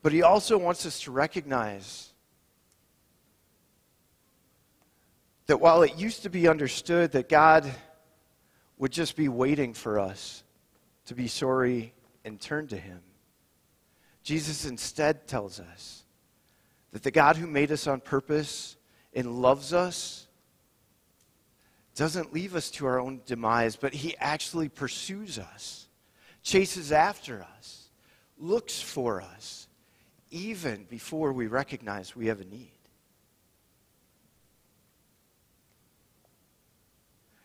But 0.02 0.14
he 0.14 0.24
also 0.24 0.58
wants 0.58 0.86
us 0.86 1.02
to 1.02 1.12
recognize 1.12 2.10
that 5.46 5.60
while 5.60 5.84
it 5.84 5.98
used 5.98 6.24
to 6.24 6.30
be 6.30 6.48
understood 6.48 7.12
that 7.12 7.30
God 7.30 7.70
would 8.78 8.92
just 8.92 9.16
be 9.16 9.28
waiting 9.28 9.74
for 9.74 10.00
us 10.00 10.44
to 11.06 11.14
be 11.14 11.28
sorry 11.28 11.94
and 12.26 12.40
turn 12.40 12.68
to 12.68 12.78
him, 12.78 13.02
Jesus 14.24 14.66
instead 14.66 15.28
tells 15.28 15.60
us 15.60 16.04
that 16.92 17.04
the 17.04 17.12
God 17.12 17.38
who 17.38 17.48
made 17.48 17.72
us 17.72 17.88
on 17.88 18.00
purpose 18.00 18.78
and 19.14 19.42
loves 19.42 19.74
us 19.74 20.28
doesn't 21.96 22.34
leave 22.34 22.56
us 22.56 22.72
to 22.72 22.86
our 22.86 23.00
own 23.00 23.22
demise, 23.26 23.76
but 23.76 23.94
he 23.94 24.16
actually 24.18 24.70
pursues 24.70 25.38
us, 25.38 25.88
chases 26.42 26.92
after 26.92 27.46
us, 27.58 27.90
looks 28.38 28.82
for 28.82 29.22
us, 29.22 29.68
even 30.32 30.86
before 30.90 31.34
we 31.34 31.48
recognize 31.48 32.16
we 32.16 32.28
have 32.28 32.40
a 32.40 32.46
need. 32.46 32.72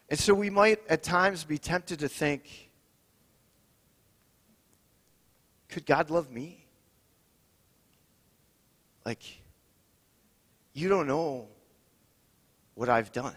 And 0.09 0.19
so 0.19 0.33
we 0.33 0.51
might 0.51 0.81
at 0.89 1.03
times 1.03 1.43
be 1.43 1.59
tempted 1.59 1.99
to 1.99 2.09
think, 2.09 2.71
could 5.69 5.85
God 5.85 6.11
love 6.11 6.31
me? 6.31 6.65
Like, 9.05 9.23
you 10.73 10.89
don't 10.89 11.09
know 11.09 11.49
what 12.75 12.89
I've 12.89 13.11
done. 13.11 13.37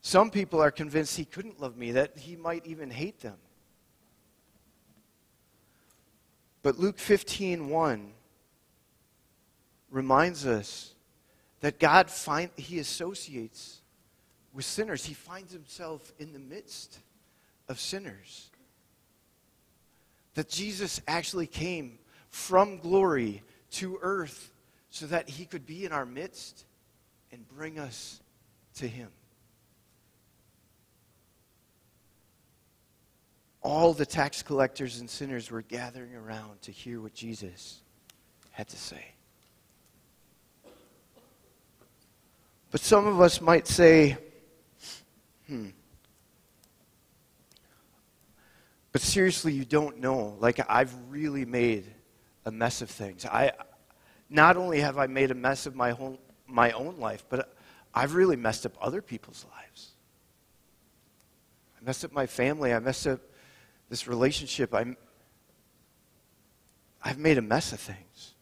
Some 0.00 0.30
people 0.30 0.62
are 0.62 0.70
convinced 0.70 1.16
he 1.16 1.24
couldn't 1.24 1.60
love 1.60 1.76
me, 1.76 1.92
that 1.92 2.16
he 2.16 2.36
might 2.36 2.66
even 2.66 2.90
hate 2.90 3.20
them. 3.20 3.36
But 6.64 6.78
Luke 6.78 6.98
15 6.98 7.68
1 7.68 8.12
reminds 9.90 10.46
us 10.46 10.94
that 11.60 11.78
God 11.78 12.10
find, 12.10 12.48
he 12.56 12.78
associates 12.78 13.82
with 14.54 14.64
sinners. 14.64 15.04
He 15.04 15.12
finds 15.12 15.52
himself 15.52 16.14
in 16.18 16.32
the 16.32 16.38
midst 16.38 17.00
of 17.68 17.78
sinners. 17.78 18.50
That 20.32 20.48
Jesus 20.48 21.02
actually 21.06 21.46
came 21.46 21.98
from 22.30 22.78
glory 22.78 23.42
to 23.72 23.98
earth 24.00 24.50
so 24.88 25.04
that 25.06 25.28
he 25.28 25.44
could 25.44 25.66
be 25.66 25.84
in 25.84 25.92
our 25.92 26.06
midst 26.06 26.64
and 27.30 27.46
bring 27.46 27.78
us 27.78 28.22
to 28.76 28.88
him. 28.88 29.10
All 33.64 33.94
the 33.94 34.04
tax 34.04 34.42
collectors 34.42 35.00
and 35.00 35.08
sinners 35.08 35.50
were 35.50 35.62
gathering 35.62 36.14
around 36.14 36.60
to 36.62 36.70
hear 36.70 37.00
what 37.00 37.14
Jesus 37.14 37.80
had 38.50 38.68
to 38.68 38.76
say. 38.76 39.06
But 42.70 42.82
some 42.82 43.06
of 43.06 43.22
us 43.22 43.40
might 43.40 43.66
say, 43.66 44.18
hmm. 45.46 45.68
But 48.92 49.00
seriously, 49.00 49.54
you 49.54 49.64
don't 49.64 49.98
know. 49.98 50.36
Like, 50.38 50.60
I've 50.68 50.94
really 51.08 51.46
made 51.46 51.86
a 52.44 52.50
mess 52.50 52.82
of 52.82 52.90
things. 52.90 53.24
I, 53.24 53.52
not 54.28 54.58
only 54.58 54.80
have 54.80 54.98
I 54.98 55.06
made 55.06 55.30
a 55.30 55.34
mess 55.34 55.64
of 55.64 55.74
my, 55.74 55.92
whole, 55.92 56.20
my 56.46 56.72
own 56.72 56.98
life, 56.98 57.24
but 57.30 57.54
I've 57.94 58.14
really 58.14 58.36
messed 58.36 58.66
up 58.66 58.76
other 58.80 59.00
people's 59.00 59.46
lives. 59.56 59.92
I 61.80 61.84
messed 61.84 62.04
up 62.04 62.12
my 62.12 62.26
family. 62.26 62.74
I 62.74 62.78
messed 62.78 63.06
up 63.06 63.20
this 63.88 64.06
relationship. 64.06 64.74
I'm, 64.74 64.96
I've 67.02 67.18
made 67.18 67.38
a 67.38 67.42
mess 67.42 67.72
of 67.72 67.80
things. 67.80 68.34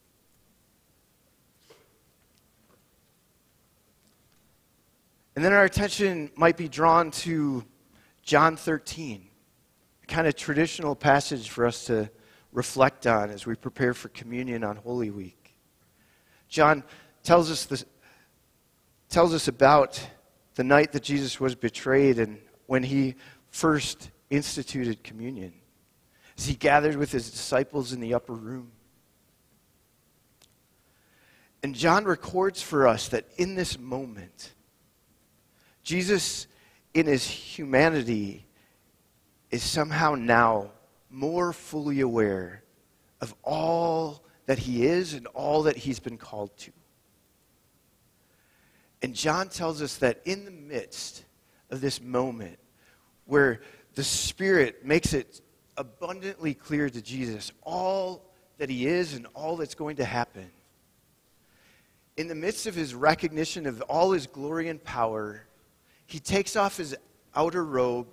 And 5.35 5.43
then 5.43 5.51
our 5.51 5.63
attention 5.63 6.31
might 6.35 6.57
be 6.57 6.67
drawn 6.67 7.09
to 7.11 7.65
John 8.21 8.55
13, 8.55 9.27
a 10.03 10.05
kind 10.05 10.27
of 10.27 10.35
traditional 10.35 10.95
passage 10.95 11.49
for 11.49 11.65
us 11.65 11.85
to 11.85 12.09
reflect 12.51 13.07
on 13.07 13.31
as 13.31 13.45
we 13.45 13.55
prepare 13.55 13.93
for 13.95 14.09
communion 14.09 14.63
on 14.63 14.75
Holy 14.75 15.09
Week. 15.09 15.55
John 16.47 16.83
tells 17.23 17.49
us, 17.49 17.65
this, 17.65 17.83
tells 19.09 19.33
us 19.33 19.47
about 19.47 19.99
the 20.53 20.63
night 20.63 20.91
that 20.91 21.01
Jesus 21.01 21.39
was 21.39 21.55
betrayed 21.55 22.19
and 22.19 22.37
when 22.67 22.83
he 22.83 23.15
first 23.49 24.11
instituted 24.33 25.03
communion, 25.03 25.53
as 26.37 26.45
he 26.45 26.55
gathered 26.55 26.95
with 26.95 27.11
his 27.11 27.29
disciples 27.29 27.93
in 27.93 27.99
the 27.99 28.13
upper 28.13 28.33
room. 28.33 28.71
And 31.61 31.75
John 31.75 32.03
records 32.03 32.61
for 32.61 32.87
us 32.87 33.09
that 33.09 33.25
in 33.37 33.55
this 33.55 33.79
moment, 33.79 34.53
Jesus, 35.83 36.47
in 36.93 37.05
his 37.05 37.25
humanity, 37.25 38.45
is 39.51 39.63
somehow 39.63 40.15
now 40.15 40.71
more 41.09 41.53
fully 41.53 42.01
aware 42.01 42.63
of 43.21 43.33
all 43.43 44.25
that 44.45 44.57
he 44.59 44.85
is 44.85 45.13
and 45.13 45.27
all 45.27 45.63
that 45.63 45.77
he's 45.77 45.99
been 45.99 46.17
called 46.17 46.55
to. 46.57 46.71
And 49.01 49.13
John 49.13 49.49
tells 49.49 49.81
us 49.81 49.97
that 49.97 50.21
in 50.25 50.45
the 50.45 50.51
midst 50.51 51.23
of 51.69 51.81
this 51.81 52.01
moment 52.01 52.57
where 53.25 53.61
the 53.95 54.03
Spirit 54.03 54.85
makes 54.85 55.13
it 55.13 55.41
abundantly 55.77 56.53
clear 56.53 56.89
to 56.89 57.01
Jesus 57.01 57.51
all 57.63 58.23
that 58.57 58.69
he 58.69 58.87
is 58.87 59.13
and 59.13 59.27
all 59.33 59.57
that's 59.57 59.75
going 59.75 59.97
to 59.97 60.05
happen, 60.05 60.49
in 62.17 62.27
the 62.27 62.35
midst 62.35 62.67
of 62.67 62.75
his 62.75 62.93
recognition 62.93 63.65
of 63.65 63.81
all 63.83 64.11
his 64.11 64.27
glory 64.27 64.69
and 64.69 64.83
power, 64.83 65.45
he 66.05 66.19
takes 66.19 66.55
off 66.55 66.77
his 66.77 66.95
outer 67.35 67.63
robe, 67.63 68.07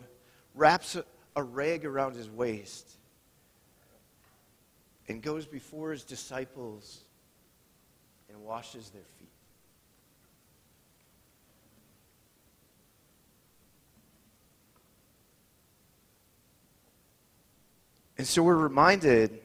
wraps 0.55 0.97
a, 0.97 1.43
rag 1.43 1.87
around 1.87 2.15
his 2.17 2.29
waist, 2.31 2.99
and 5.09 5.23
goes 5.23 5.47
before 5.47 5.91
his 5.91 6.05
disciples 6.05 7.05
and 8.29 8.39
washes 8.43 8.91
their 8.91 9.05
feet. 9.19 9.29
And 18.21 18.27
so 18.27 18.43
we're 18.43 18.55
reminded, 18.55 19.41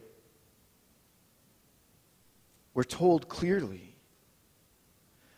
we're 2.73 2.83
told 2.83 3.29
clearly 3.29 3.95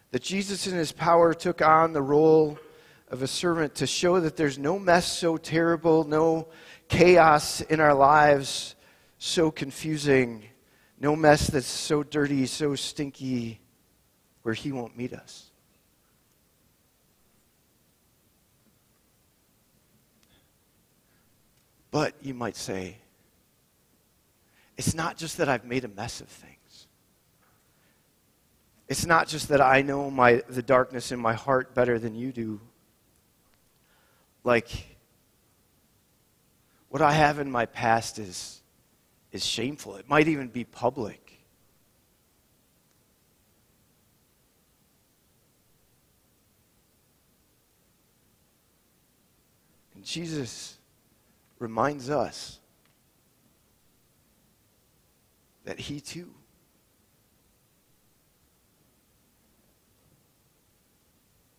that 0.10 0.23
Jesus 0.23 0.65
in 0.65 0.76
his 0.76 0.91
power 0.91 1.36
took 1.36 1.62
on 1.62 1.93
the 1.93 2.02
role 2.02 2.58
of 3.10 3.21
a 3.21 3.28
servant 3.28 3.76
to 3.76 3.86
show 3.86 4.19
that 4.21 4.38
there's 4.38 4.58
no 4.58 4.80
mess 4.80 5.06
so 5.06 5.38
terrible, 5.38 6.04
no 6.04 6.47
chaos 6.88 7.62
in 7.62 7.80
our 7.80 7.93
lives 7.93 8.73
so 9.19 9.52
confusing, 9.52 10.43
no 11.00 11.15
mess 11.15 11.45
that's 11.45 11.67
so 11.67 12.02
dirty, 12.02 12.47
so 12.47 12.73
stinky, 12.73 13.60
where 14.41 14.56
He 14.56 14.71
won't 14.71 14.97
meet 14.97 15.13
us. 15.13 15.52
But 21.91 22.15
you 22.23 22.34
might 22.34 22.56
say, 22.56 22.97
it's 24.78 24.94
not 24.94 25.18
just 25.18 25.38
that 25.38 25.50
I've 25.50 25.66
made 25.66 25.84
a 25.84 25.90
mess 25.90 26.22
of 26.22 26.28
things. 26.28 26.88
It's 28.88 29.06
not 29.06 29.28
just 29.28 29.50
that 29.50 29.60
I 29.60 29.82
know 29.82 30.10
my, 30.10 30.44
the 30.48 30.62
darkness 30.62 31.12
in 31.12 31.20
my 31.20 31.34
heart 31.34 31.74
better 31.74 32.00
than 32.00 32.16
you 32.16 32.32
do 32.32 32.62
like 34.48 34.98
what 36.88 37.02
I 37.02 37.12
have 37.12 37.40
in 37.40 37.52
my 37.52 37.66
past 37.66 38.18
is, 38.18 38.62
is 39.34 39.46
shameful. 39.46 39.98
It 39.98 40.08
might 40.08 40.30
even 40.30 40.48
be 40.48 40.63
public. 40.63 41.38
And 49.96 50.06
Jesus 50.06 50.78
reminds 51.60 52.10
us 52.10 52.60
that 55.67 55.77
he 55.82 55.99
too 55.99 56.34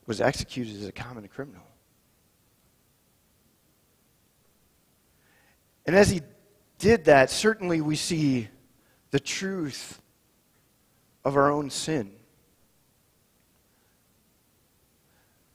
was 0.07 0.23
executed 0.23 0.77
as 0.77 0.89
a 0.89 0.93
common 0.93 1.29
criminal. 1.29 1.63
And 5.85 5.95
as 5.95 6.09
he 6.09 6.23
did 6.79 7.05
that, 7.05 7.31
certainly 7.31 7.83
we 7.83 7.97
see 7.97 8.49
the 9.11 9.21
truth 9.21 10.01
of 11.23 11.37
our 11.37 11.53
own 11.53 11.69
sin. 11.69 12.11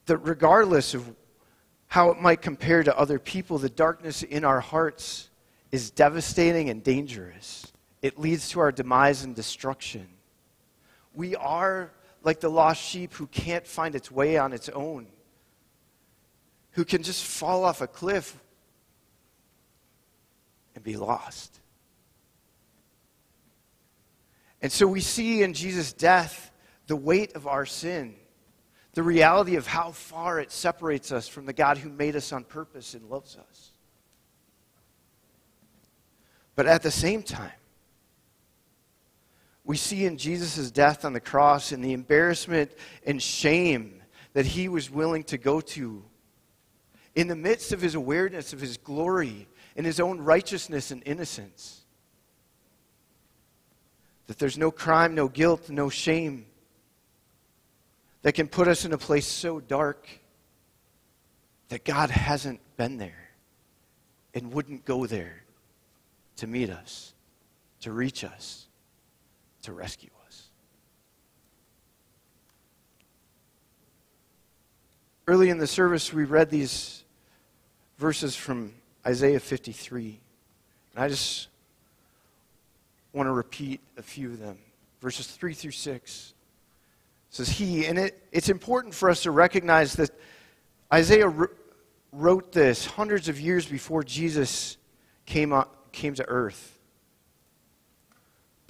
That 0.05 0.17
regardless 0.17 0.93
of 0.93 1.11
how 1.87 2.11
it 2.11 2.21
might 2.21 2.43
compare 2.43 2.83
to 2.83 2.95
other 2.95 3.17
people, 3.17 3.57
the 3.57 3.69
darkness 3.69 4.21
in 4.21 4.45
our 4.45 4.59
hearts 4.59 5.31
is 5.71 5.89
devastating 5.89 6.69
and 6.69 6.83
dangerous. 6.83 7.72
It 8.03 8.19
leads 8.19 8.49
to 8.49 8.59
our 8.59 8.73
demise 8.73 9.23
and 9.23 9.33
destruction. 9.33 10.07
We 11.15 11.37
are 11.37 11.93
like 12.21 12.41
the 12.41 12.49
lost 12.49 12.83
sheep 12.83 13.13
who 13.13 13.27
can't 13.27 13.65
find 13.65 13.95
its 13.95 14.11
way 14.11 14.37
on 14.37 14.51
its 14.51 14.67
own, 14.67 15.07
who 16.71 16.83
can 16.83 17.01
just 17.01 17.23
fall 17.23 17.63
off 17.63 17.79
a 17.79 17.87
cliff 17.87 18.37
and 20.75 20.83
be 20.83 20.97
lost. 20.97 21.61
And 24.61 24.69
so 24.69 24.85
we 24.85 24.99
see 24.99 25.41
in 25.41 25.53
Jesus' 25.53 25.93
death 25.93 26.51
the 26.87 26.97
weight 26.97 27.35
of 27.35 27.47
our 27.47 27.65
sin, 27.65 28.15
the 28.95 29.03
reality 29.03 29.55
of 29.55 29.65
how 29.65 29.91
far 29.91 30.41
it 30.41 30.51
separates 30.51 31.13
us 31.13 31.29
from 31.29 31.45
the 31.45 31.53
God 31.53 31.77
who 31.77 31.89
made 31.89 32.17
us 32.17 32.33
on 32.33 32.43
purpose 32.43 32.95
and 32.95 33.09
loves 33.09 33.37
us. 33.37 33.71
But 36.55 36.67
at 36.67 36.83
the 36.83 36.91
same 36.91 37.23
time, 37.23 37.51
we 39.65 39.77
see 39.77 40.05
in 40.05 40.17
Jesus' 40.17 40.71
death 40.71 41.05
on 41.05 41.13
the 41.13 41.19
cross 41.19 41.71
and 41.71 41.83
the 41.83 41.93
embarrassment 41.93 42.71
and 43.05 43.21
shame 43.21 44.01
that 44.33 44.45
he 44.45 44.67
was 44.67 44.89
willing 44.89 45.23
to 45.25 45.37
go 45.37 45.61
to 45.61 46.03
in 47.15 47.27
the 47.27 47.35
midst 47.35 47.71
of 47.71 47.81
his 47.81 47.95
awareness 47.95 48.53
of 48.53 48.59
his 48.59 48.77
glory 48.77 49.47
and 49.75 49.85
his 49.85 49.99
own 49.99 50.19
righteousness 50.19 50.91
and 50.91 51.01
innocence. 51.05 51.81
That 54.27 54.39
there's 54.39 54.57
no 54.57 54.71
crime, 54.71 55.15
no 55.15 55.27
guilt, 55.27 55.69
no 55.69 55.89
shame 55.89 56.45
that 58.23 58.33
can 58.33 58.47
put 58.47 58.67
us 58.67 58.85
in 58.85 58.93
a 58.93 58.97
place 58.97 59.27
so 59.27 59.59
dark 59.59 60.07
that 61.69 61.85
God 61.85 62.09
hasn't 62.09 62.59
been 62.77 62.97
there 62.97 63.29
and 64.33 64.51
wouldn't 64.51 64.85
go 64.85 65.05
there 65.05 65.43
to 66.37 66.47
meet 66.47 66.69
us, 66.69 67.13
to 67.81 67.91
reach 67.91 68.23
us, 68.23 68.62
to 69.63 69.73
rescue 69.73 70.09
us. 70.25 70.49
Early 75.27 75.49
in 75.49 75.57
the 75.57 75.67
service, 75.67 76.13
we 76.13 76.25
read 76.25 76.49
these 76.49 77.03
verses 77.97 78.35
from 78.35 78.73
Isaiah 79.05 79.39
53. 79.39 80.19
And 80.95 81.03
I 81.03 81.07
just 81.07 81.47
want 83.13 83.27
to 83.27 83.31
repeat 83.31 83.79
a 83.97 84.01
few 84.01 84.31
of 84.31 84.39
them. 84.39 84.57
Verses 85.01 85.27
3 85.27 85.53
through 85.53 85.71
6 85.71 86.33
it 87.33 87.35
says, 87.35 87.49
He, 87.49 87.85
and 87.87 87.97
it, 87.97 88.21
it's 88.31 88.49
important 88.49 88.93
for 88.93 89.09
us 89.09 89.23
to 89.23 89.31
recognize 89.31 89.95
that 89.95 90.11
Isaiah 90.93 91.31
wrote 92.11 92.51
this 92.51 92.85
hundreds 92.85 93.27
of 93.27 93.39
years 93.39 93.65
before 93.65 94.03
Jesus 94.03 94.77
came, 95.25 95.51
up, 95.51 95.91
came 95.91 96.13
to 96.15 96.27
earth. 96.27 96.72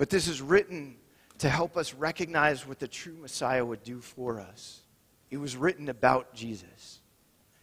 But 0.03 0.09
this 0.09 0.27
is 0.27 0.41
written 0.41 0.97
to 1.37 1.47
help 1.47 1.77
us 1.77 1.93
recognize 1.93 2.67
what 2.67 2.77
the 2.77 2.89
true 2.89 3.15
Messiah 3.21 3.63
would 3.63 3.83
do 3.83 4.01
for 4.01 4.41
us. 4.41 4.81
It 5.31 5.37
was 5.37 5.55
written 5.55 5.87
about 5.87 6.33
Jesus. 6.33 6.99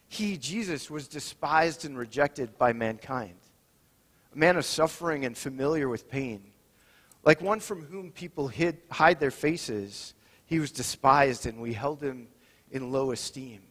He, 0.07 0.37
Jesus, 0.37 0.89
was 0.89 1.07
despised 1.07 1.85
and 1.85 1.95
rejected 1.95 2.57
by 2.57 2.73
mankind, 2.73 3.35
a 4.33 4.39
man 4.39 4.57
of 4.57 4.65
suffering 4.65 5.23
and 5.23 5.37
familiar 5.37 5.87
with 5.87 6.09
pain. 6.09 6.41
Like 7.23 7.41
one 7.41 7.59
from 7.59 7.83
whom 7.83 8.09
people 8.09 8.47
hid, 8.47 8.79
hide 8.89 9.19
their 9.19 9.29
faces, 9.29 10.15
he 10.47 10.57
was 10.57 10.71
despised 10.71 11.45
and 11.45 11.61
we 11.61 11.73
held 11.73 12.01
him 12.01 12.27
in 12.71 12.91
low 12.91 13.11
esteem. 13.11 13.61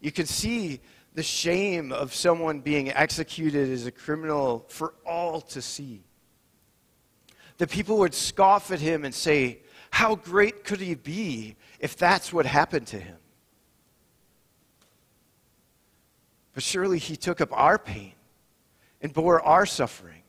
You 0.00 0.10
can 0.10 0.24
see 0.24 0.80
the 1.12 1.22
shame 1.22 1.92
of 1.92 2.14
someone 2.14 2.60
being 2.60 2.90
executed 2.90 3.68
as 3.68 3.84
a 3.84 3.92
criminal 3.92 4.64
for 4.70 4.94
all 5.04 5.42
to 5.42 5.60
see. 5.60 6.04
The 7.62 7.68
people 7.68 7.98
would 7.98 8.12
scoff 8.12 8.72
at 8.72 8.80
him 8.80 9.04
and 9.04 9.14
say, 9.14 9.60
How 9.92 10.16
great 10.16 10.64
could 10.64 10.80
he 10.80 10.96
be 10.96 11.54
if 11.78 11.96
that's 11.96 12.32
what 12.32 12.44
happened 12.44 12.88
to 12.88 12.98
him? 12.98 13.18
But 16.54 16.64
surely 16.64 16.98
he 16.98 17.14
took 17.14 17.40
up 17.40 17.50
our 17.52 17.78
pain 17.78 18.14
and 19.00 19.12
bore 19.12 19.40
our 19.42 19.64
suffering. 19.64 20.24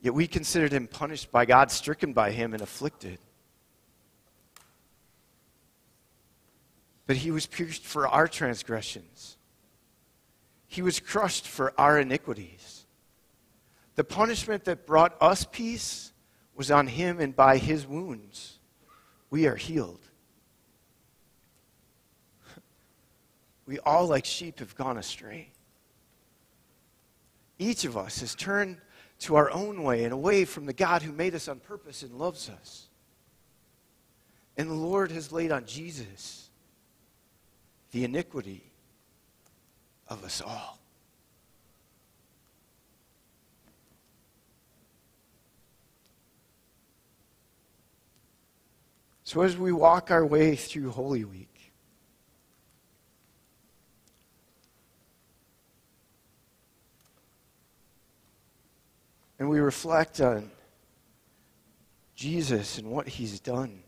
Yet 0.00 0.12
we 0.12 0.26
considered 0.26 0.72
him 0.72 0.88
punished 0.88 1.30
by 1.30 1.44
God, 1.44 1.70
stricken 1.70 2.12
by 2.12 2.32
him, 2.32 2.54
and 2.54 2.60
afflicted. 2.60 3.20
But 7.06 7.18
he 7.18 7.30
was 7.30 7.46
pierced 7.46 7.84
for 7.84 8.08
our 8.08 8.26
transgressions, 8.26 9.36
he 10.66 10.82
was 10.82 10.98
crushed 10.98 11.46
for 11.46 11.72
our 11.78 12.00
iniquities. 12.00 12.79
The 14.00 14.04
punishment 14.04 14.64
that 14.64 14.86
brought 14.86 15.14
us 15.20 15.44
peace 15.44 16.14
was 16.54 16.70
on 16.70 16.86
him, 16.86 17.20
and 17.20 17.36
by 17.36 17.58
his 17.58 17.86
wounds 17.86 18.58
we 19.28 19.46
are 19.46 19.56
healed. 19.56 20.00
We 23.66 23.78
all, 23.80 24.06
like 24.06 24.24
sheep, 24.24 24.60
have 24.60 24.74
gone 24.74 24.96
astray. 24.96 25.50
Each 27.58 27.84
of 27.84 27.98
us 27.98 28.20
has 28.20 28.34
turned 28.34 28.78
to 29.18 29.36
our 29.36 29.50
own 29.50 29.82
way 29.82 30.04
and 30.04 30.14
away 30.14 30.46
from 30.46 30.64
the 30.64 30.72
God 30.72 31.02
who 31.02 31.12
made 31.12 31.34
us 31.34 31.46
on 31.46 31.60
purpose 31.60 32.02
and 32.02 32.14
loves 32.14 32.48
us. 32.48 32.88
And 34.56 34.70
the 34.70 34.74
Lord 34.74 35.10
has 35.10 35.30
laid 35.30 35.52
on 35.52 35.66
Jesus 35.66 36.48
the 37.90 38.04
iniquity 38.04 38.64
of 40.08 40.24
us 40.24 40.40
all. 40.40 40.79
So, 49.30 49.42
as 49.42 49.56
we 49.56 49.70
walk 49.70 50.10
our 50.10 50.26
way 50.26 50.56
through 50.56 50.90
Holy 50.90 51.24
Week, 51.24 51.72
and 59.38 59.48
we 59.48 59.60
reflect 59.60 60.20
on 60.20 60.50
Jesus 62.16 62.78
and 62.78 62.90
what 62.90 63.06
he's 63.06 63.38
done. 63.38 63.84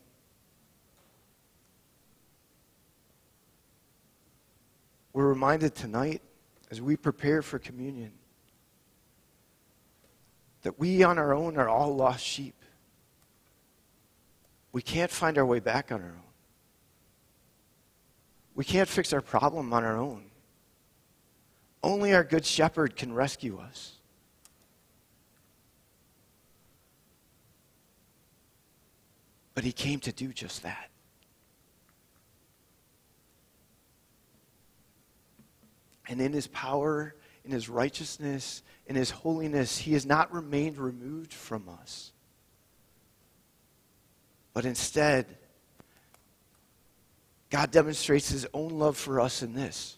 We're 5.11 5.27
reminded 5.27 5.75
tonight, 5.75 6.21
as 6.71 6.79
we 6.79 6.95
prepare 6.95 7.41
for 7.41 7.59
communion, 7.59 8.13
that 10.61 10.79
we 10.79 11.03
on 11.03 11.17
our 11.17 11.33
own 11.33 11.57
are 11.57 11.67
all 11.67 11.93
lost 11.93 12.23
sheep. 12.23 12.62
We 14.73 14.81
can't 14.81 15.11
find 15.11 15.37
our 15.37 15.45
way 15.45 15.59
back 15.59 15.91
on 15.91 16.01
our 16.01 16.07
own. 16.07 16.23
We 18.55 18.65
can't 18.65 18.89
fix 18.89 19.13
our 19.13 19.21
problem 19.21 19.71
on 19.71 19.83
our 19.83 19.97
own. 19.97 20.25
Only 21.83 22.13
our 22.13 22.23
good 22.23 22.45
shepherd 22.45 22.95
can 22.95 23.13
rescue 23.13 23.59
us. 23.59 23.93
But 29.53 29.63
he 29.63 29.71
came 29.71 29.99
to 30.01 30.11
do 30.11 30.33
just 30.33 30.63
that. 30.63 30.89
And 36.07 36.19
in 36.19 36.33
his 36.33 36.47
power, 36.47 37.15
in 37.45 37.51
his 37.51 37.69
righteousness, 37.69 38.63
in 38.87 38.95
his 38.95 39.11
holiness, 39.11 39.77
he 39.77 39.93
has 39.93 40.05
not 40.05 40.33
remained 40.33 40.77
removed 40.77 41.33
from 41.33 41.69
us. 41.69 42.12
But 44.53 44.65
instead, 44.65 45.25
God 47.49 47.71
demonstrates 47.71 48.29
his 48.29 48.47
own 48.53 48.77
love 48.77 48.97
for 48.97 49.19
us 49.19 49.41
in 49.43 49.53
this. 49.53 49.97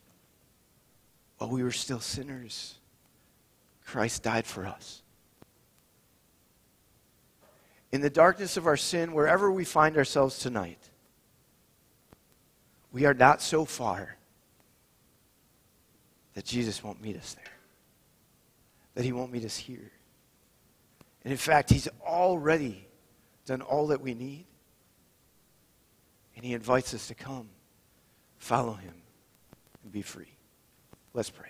While 1.38 1.50
we 1.50 1.63
were 1.63 1.72
still 1.72 2.00
sinners, 2.00 2.76
Christ 3.86 4.24
died 4.24 4.46
for 4.46 4.65
us 4.65 5.02
in 7.96 8.02
the 8.02 8.10
darkness 8.10 8.58
of 8.58 8.68
our 8.68 8.76
sin, 8.76 9.13
wherever 9.13 9.50
we 9.50 9.63
find 9.63 9.96
ourselves 9.96 10.38
tonight, 10.39 10.89
we 12.91 13.06
are 13.06 13.13
not 13.13 13.41
so 13.41 13.63
far 13.63 14.18
that 16.34 16.44
Jesus 16.44 16.84
won't 16.84 17.02
meet 17.02 17.15
us 17.15 17.36
there, 17.36 17.54
that 18.96 19.06
he 19.06 19.13
won't 19.13 19.32
meet 19.32 19.46
us 19.46 19.56
here. 19.56 19.94
And 21.24 21.32
in 21.32 21.38
fact, 21.38 21.70
he's 21.70 21.88
already 22.06 22.85
done 23.45 23.62
all 23.62 23.88
that 23.88 24.01
we 24.01 24.13
need. 24.13 24.45
And 26.36 26.43
he 26.43 26.53
invites 26.53 26.93
us 26.93 27.08
to 27.08 27.15
come, 27.15 27.47
follow 28.38 28.73
him, 28.73 28.93
and 29.84 29.91
be 29.91 30.01
free. 30.01 30.36
Let's 31.13 31.29
pray. 31.29 31.49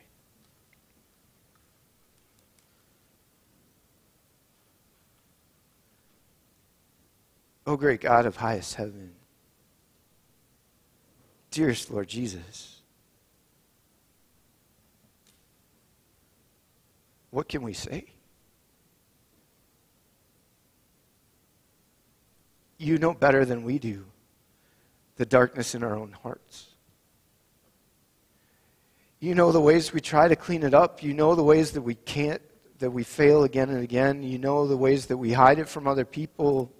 O 7.67 7.73
oh, 7.73 7.77
great 7.77 8.01
God 8.01 8.27
of 8.27 8.35
highest 8.35 8.75
heaven, 8.75 9.13
dearest 11.49 11.89
Lord 11.89 12.07
Jesus, 12.07 12.81
what 17.31 17.49
can 17.49 17.63
we 17.63 17.73
say? 17.73 18.14
You 22.77 22.97
know 22.97 23.13
better 23.13 23.45
than 23.45 23.63
we 23.63 23.79
do 23.79 24.05
the 25.17 25.25
darkness 25.25 25.75
in 25.75 25.83
our 25.83 25.95
own 25.95 26.11
hearts. 26.11 26.67
You 29.19 29.33
know 29.33 29.51
the 29.51 29.61
ways 29.61 29.93
we 29.93 30.01
try 30.01 30.27
to 30.27 30.35
clean 30.35 30.63
it 30.63 30.73
up. 30.73 31.01
You 31.01 31.13
know 31.13 31.35
the 31.35 31.43
ways 31.43 31.71
that 31.71 31.81
we 31.81 31.95
can't, 31.95 32.41
that 32.79 32.91
we 32.91 33.03
fail 33.03 33.43
again 33.43 33.69
and 33.69 33.81
again. 33.81 34.23
You 34.23 34.37
know 34.37 34.67
the 34.67 34.77
ways 34.77 35.05
that 35.07 35.17
we 35.17 35.31
hide 35.33 35.57
it 35.57 35.69
from 35.69 35.87
other 35.87 36.05
people. 36.05 36.71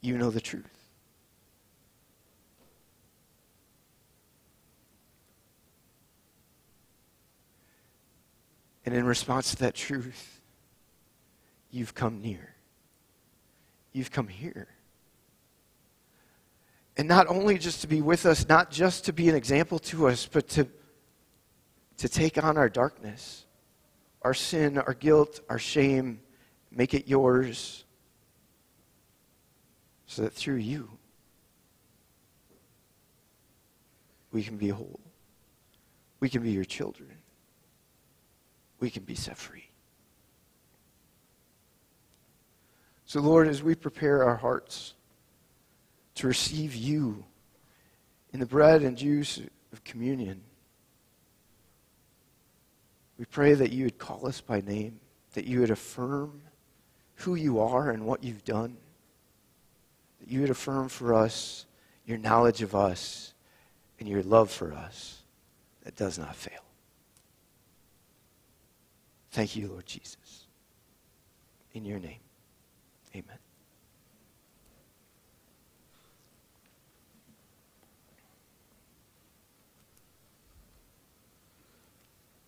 You 0.00 0.16
know 0.16 0.30
the 0.30 0.40
truth. 0.40 0.64
And 8.86 8.94
in 8.94 9.04
response 9.04 9.50
to 9.50 9.56
that 9.58 9.74
truth, 9.74 10.40
you've 11.70 11.94
come 11.94 12.22
near. 12.22 12.54
You've 13.92 14.10
come 14.10 14.28
here. 14.28 14.68
And 16.96 17.08
not 17.08 17.28
only 17.28 17.56
just 17.58 17.80
to 17.80 17.86
be 17.86 18.02
with 18.02 18.26
us, 18.26 18.48
not 18.48 18.70
just 18.70 19.06
to 19.06 19.12
be 19.12 19.28
an 19.28 19.34
example 19.34 19.78
to 19.80 20.08
us, 20.08 20.26
but 20.26 20.48
to, 20.50 20.68
to 21.96 22.08
take 22.08 22.42
on 22.42 22.56
our 22.58 22.68
darkness, 22.68 23.46
our 24.22 24.34
sin, 24.34 24.78
our 24.78 24.94
guilt, 24.94 25.40
our 25.48 25.58
shame, 25.58 26.20
make 26.70 26.94
it 26.94 27.08
yours, 27.08 27.84
so 30.06 30.22
that 30.22 30.32
through 30.32 30.56
you, 30.56 30.90
we 34.32 34.42
can 34.42 34.56
be 34.56 34.68
whole. 34.68 35.00
We 36.20 36.28
can 36.28 36.42
be 36.42 36.50
your 36.50 36.64
children. 36.64 37.10
We 38.78 38.90
can 38.90 39.04
be 39.04 39.14
set 39.14 39.38
free. 39.38 39.69
So, 43.10 43.18
Lord, 43.20 43.48
as 43.48 43.60
we 43.60 43.74
prepare 43.74 44.22
our 44.22 44.36
hearts, 44.36 44.94
to 46.14 46.28
receive 46.28 46.76
you 46.76 47.24
in 48.32 48.38
the 48.38 48.46
bread 48.46 48.82
and 48.82 48.96
juice 48.96 49.40
of 49.72 49.82
communion. 49.82 50.40
We 53.18 53.24
pray 53.24 53.54
that 53.54 53.72
you 53.72 53.82
would 53.86 53.98
call 53.98 54.28
us 54.28 54.40
by 54.40 54.60
name, 54.60 55.00
that 55.32 55.44
you 55.44 55.58
would 55.58 55.72
affirm 55.72 56.40
who 57.16 57.34
you 57.34 57.58
are 57.58 57.90
and 57.90 58.06
what 58.06 58.22
you've 58.22 58.44
done, 58.44 58.76
that 60.20 60.30
you 60.30 60.42
would 60.42 60.50
affirm 60.50 60.88
for 60.88 61.12
us 61.12 61.66
your 62.06 62.18
knowledge 62.18 62.62
of 62.62 62.76
us 62.76 63.34
and 63.98 64.08
your 64.08 64.22
love 64.22 64.52
for 64.52 64.72
us 64.72 65.24
that 65.82 65.96
does 65.96 66.16
not 66.16 66.36
fail. 66.36 66.62
Thank 69.32 69.56
you, 69.56 69.66
Lord 69.66 69.86
Jesus. 69.86 70.46
In 71.72 71.84
your 71.84 71.98
name, 71.98 72.20
amen. 73.14 73.38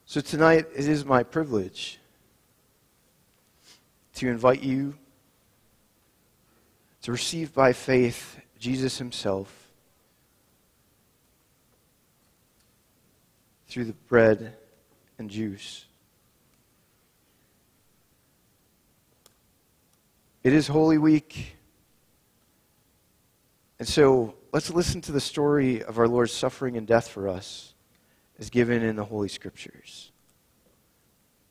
So 0.06 0.20
tonight, 0.20 0.66
it 0.76 0.86
is 0.86 1.06
my 1.06 1.22
privilege 1.22 1.98
to 4.16 4.28
invite 4.28 4.62
you 4.62 4.94
to 7.00 7.12
receive 7.12 7.54
by 7.54 7.72
faith 7.72 8.38
Jesus 8.58 8.98
Himself 8.98 9.70
through 13.68 13.86
the 13.86 13.94
bread 13.94 14.54
and 15.18 15.30
juice. 15.30 15.86
It 20.44 20.52
is 20.52 20.66
Holy 20.66 20.98
Week. 20.98 21.54
And 23.78 23.86
so 23.86 24.34
let's 24.52 24.70
listen 24.70 25.00
to 25.02 25.12
the 25.12 25.20
story 25.20 25.84
of 25.84 25.98
our 26.00 26.08
Lord's 26.08 26.32
suffering 26.32 26.76
and 26.76 26.84
death 26.84 27.08
for 27.08 27.28
us 27.28 27.74
as 28.40 28.50
given 28.50 28.82
in 28.82 28.96
the 28.96 29.04
Holy 29.04 29.28
Scriptures. 29.28 30.10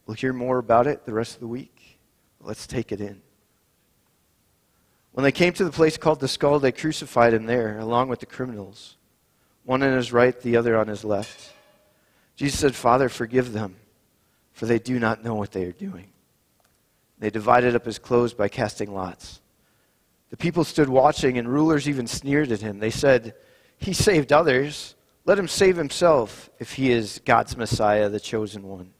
We'll 0.06 0.16
hear 0.16 0.34
more 0.34 0.58
about 0.58 0.88
it 0.88 1.06
the 1.06 1.14
rest 1.14 1.36
of 1.36 1.40
the 1.40 1.48
week. 1.48 2.00
Let's 2.42 2.68
take 2.68 2.92
it 2.92 3.00
in. 3.00 3.22
When 5.14 5.24
they 5.24 5.32
came 5.32 5.54
to 5.54 5.64
the 5.64 5.72
place 5.72 5.96
called 5.96 6.20
the 6.20 6.28
skull, 6.28 6.60
they 6.60 6.74
crucified 6.74 7.34
him 7.34 7.46
there, 7.46 7.80
along 7.80 8.10
with 8.10 8.20
the 8.20 8.26
criminals, 8.26 8.98
one 9.64 9.84
on 9.84 9.96
his 9.96 10.12
right, 10.12 10.38
the 10.42 10.58
other 10.58 10.78
on 10.78 10.88
his 10.88 11.06
left. 11.06 11.54
Jesus 12.36 12.60
said, 12.60 12.76
Father, 12.76 13.08
forgive 13.08 13.54
them, 13.54 13.78
for 14.52 14.66
they 14.66 14.80
do 14.80 15.00
not 15.00 15.24
know 15.24 15.36
what 15.36 15.52
they 15.52 15.64
are 15.64 15.72
doing. 15.72 16.08
They 17.22 17.30
divided 17.30 17.76
up 17.76 17.86
his 17.86 18.00
clothes 18.00 18.34
by 18.34 18.50
casting 18.50 18.92
lots. 18.94 19.42
The 20.32 20.38
people 20.38 20.64
stood 20.64 20.90
watching, 20.90 21.38
and 21.38 21.48
rulers 21.48 21.88
even 21.88 22.08
sneered 22.08 22.52
at 22.52 22.62
him. 22.62 22.80
They 22.80 22.90
said, 22.90 23.36
He 23.78 23.94
saved 23.94 24.34
others. 24.34 24.96
Let 25.24 25.38
him 25.38 25.48
save 25.48 25.78
himself 25.78 26.50
if 26.58 26.74
he 26.74 26.92
is 26.92 27.22
God's 27.24 27.56
Messiah, 27.56 28.10
the 28.10 28.20
chosen 28.20 28.64
one. 28.64 28.94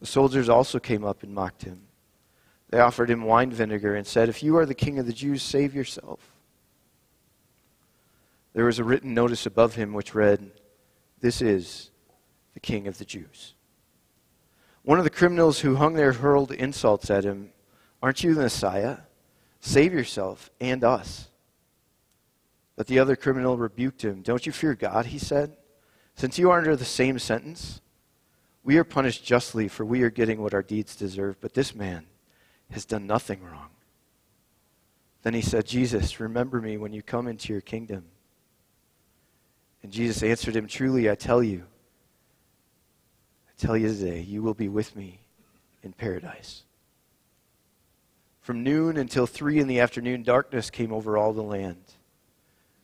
The 0.00 0.06
soldiers 0.06 0.50
also 0.50 0.78
came 0.78 1.04
up 1.04 1.22
and 1.22 1.34
mocked 1.34 1.62
him. 1.62 1.80
They 2.68 2.80
offered 2.80 3.08
him 3.08 3.24
wine 3.24 3.50
vinegar 3.50 3.94
and 3.94 4.06
said, 4.06 4.28
If 4.28 4.42
you 4.42 4.58
are 4.58 4.66
the 4.66 4.74
king 4.74 4.98
of 4.98 5.06
the 5.06 5.12
Jews, 5.14 5.42
save 5.42 5.74
yourself. 5.74 6.20
There 8.52 8.66
was 8.66 8.78
a 8.78 8.84
written 8.84 9.14
notice 9.14 9.46
above 9.46 9.76
him 9.76 9.94
which 9.94 10.14
read, 10.14 10.50
This 11.20 11.40
is 11.40 11.90
the 12.52 12.60
king 12.60 12.88
of 12.88 12.98
the 12.98 13.06
Jews. 13.06 13.54
One 14.84 14.98
of 14.98 15.04
the 15.04 15.10
criminals 15.10 15.60
who 15.60 15.76
hung 15.76 15.94
there 15.94 16.12
hurled 16.12 16.50
insults 16.52 17.10
at 17.10 17.24
him. 17.24 17.50
Aren't 18.02 18.24
you 18.24 18.34
the 18.34 18.42
Messiah? 18.42 18.98
Save 19.60 19.92
yourself 19.92 20.50
and 20.60 20.82
us. 20.82 21.28
But 22.74 22.88
the 22.88 22.98
other 22.98 23.14
criminal 23.14 23.56
rebuked 23.56 24.02
him. 24.02 24.22
Don't 24.22 24.44
you 24.44 24.50
fear 24.50 24.74
God, 24.74 25.06
he 25.06 25.18
said. 25.18 25.56
Since 26.16 26.38
you 26.38 26.50
are 26.50 26.58
under 26.58 26.74
the 26.74 26.84
same 26.84 27.18
sentence, 27.18 27.80
we 28.64 28.76
are 28.76 28.84
punished 28.84 29.24
justly, 29.24 29.68
for 29.68 29.84
we 29.84 30.02
are 30.02 30.10
getting 30.10 30.42
what 30.42 30.54
our 30.54 30.62
deeds 30.62 30.96
deserve. 30.96 31.40
But 31.40 31.54
this 31.54 31.74
man 31.74 32.06
has 32.70 32.84
done 32.84 33.06
nothing 33.06 33.42
wrong. 33.42 33.68
Then 35.22 35.34
he 35.34 35.42
said, 35.42 35.66
Jesus, 35.66 36.18
remember 36.18 36.60
me 36.60 36.76
when 36.76 36.92
you 36.92 37.02
come 37.02 37.28
into 37.28 37.52
your 37.52 37.62
kingdom. 37.62 38.04
And 39.82 39.92
Jesus 39.92 40.22
answered 40.22 40.56
him, 40.56 40.66
Truly, 40.66 41.08
I 41.10 41.14
tell 41.14 41.42
you, 41.42 41.64
tell 43.62 43.76
you 43.76 43.88
today, 43.88 44.20
you 44.20 44.42
will 44.42 44.54
be 44.54 44.68
with 44.68 44.96
me 44.96 45.20
in 45.84 45.92
paradise. 45.92 46.64
From 48.40 48.64
noon 48.64 48.96
until 48.96 49.24
three 49.24 49.60
in 49.60 49.68
the 49.68 49.78
afternoon, 49.78 50.24
darkness 50.24 50.68
came 50.68 50.92
over 50.92 51.16
all 51.16 51.32
the 51.32 51.42
land. 51.42 51.84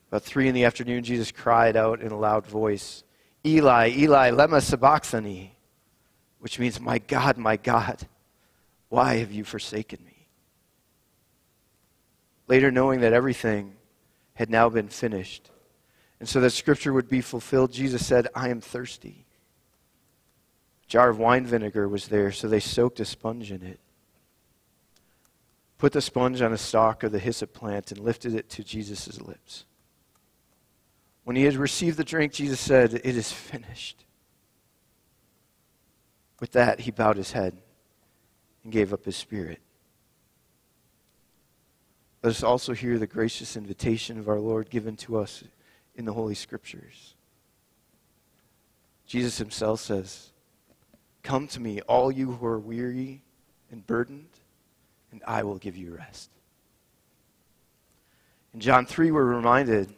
About 0.08 0.22
three 0.22 0.46
in 0.46 0.54
the 0.54 0.64
afternoon, 0.64 1.02
Jesus 1.02 1.32
cried 1.32 1.76
out 1.76 2.00
in 2.00 2.12
a 2.12 2.18
loud 2.18 2.46
voice, 2.46 3.02
Eli, 3.44 3.90
Eli, 3.90 4.30
lema 4.30 4.62
sabachthani, 4.62 5.50
which 6.38 6.60
means, 6.60 6.80
My 6.80 6.98
God, 6.98 7.36
my 7.36 7.56
God, 7.56 8.06
why 8.88 9.16
have 9.16 9.32
you 9.32 9.42
forsaken 9.42 9.98
me? 10.06 10.28
Later, 12.46 12.70
knowing 12.70 13.00
that 13.00 13.12
everything 13.12 13.74
had 14.34 14.48
now 14.48 14.68
been 14.68 14.88
finished, 14.88 15.50
and 16.20 16.28
so 16.28 16.40
that 16.40 16.50
scripture 16.50 16.92
would 16.92 17.08
be 17.08 17.20
fulfilled, 17.20 17.72
Jesus 17.72 18.06
said, 18.06 18.28
I 18.34 18.48
am 18.48 18.60
thirsty. 18.60 19.26
Jar 20.88 21.10
of 21.10 21.18
wine 21.18 21.44
vinegar 21.44 21.86
was 21.86 22.08
there, 22.08 22.32
so 22.32 22.48
they 22.48 22.60
soaked 22.60 22.98
a 22.98 23.04
sponge 23.04 23.52
in 23.52 23.62
it, 23.62 23.78
put 25.76 25.92
the 25.92 26.00
sponge 26.00 26.40
on 26.40 26.52
a 26.52 26.58
stalk 26.58 27.02
of 27.02 27.12
the 27.12 27.18
hyssop 27.18 27.52
plant, 27.52 27.92
and 27.92 28.00
lifted 28.00 28.34
it 28.34 28.48
to 28.50 28.64
Jesus' 28.64 29.20
lips. 29.20 29.66
When 31.24 31.36
he 31.36 31.44
had 31.44 31.56
received 31.56 31.98
the 31.98 32.04
drink, 32.04 32.32
Jesus 32.32 32.58
said, 32.58 32.94
It 32.94 33.04
is 33.04 33.30
finished. 33.30 34.06
With 36.40 36.52
that, 36.52 36.80
he 36.80 36.90
bowed 36.90 37.18
his 37.18 37.32
head 37.32 37.58
and 38.64 38.72
gave 38.72 38.94
up 38.94 39.04
his 39.04 39.16
spirit. 39.16 39.60
Let 42.22 42.30
us 42.30 42.42
also 42.42 42.72
hear 42.72 42.98
the 42.98 43.06
gracious 43.06 43.56
invitation 43.56 44.18
of 44.18 44.28
our 44.28 44.40
Lord 44.40 44.70
given 44.70 44.96
to 44.96 45.18
us 45.18 45.44
in 45.94 46.06
the 46.06 46.14
Holy 46.14 46.34
Scriptures. 46.34 47.14
Jesus 49.06 49.36
himself 49.36 49.80
says, 49.80 50.30
Come 51.28 51.46
to 51.48 51.60
me, 51.60 51.82
all 51.82 52.10
you 52.10 52.32
who 52.32 52.46
are 52.46 52.58
weary 52.58 53.20
and 53.70 53.86
burdened, 53.86 54.30
and 55.12 55.22
I 55.26 55.42
will 55.42 55.58
give 55.58 55.76
you 55.76 55.94
rest. 55.94 56.30
In 58.54 58.60
John 58.60 58.86
3, 58.86 59.10
we're 59.10 59.24
reminded 59.24 59.92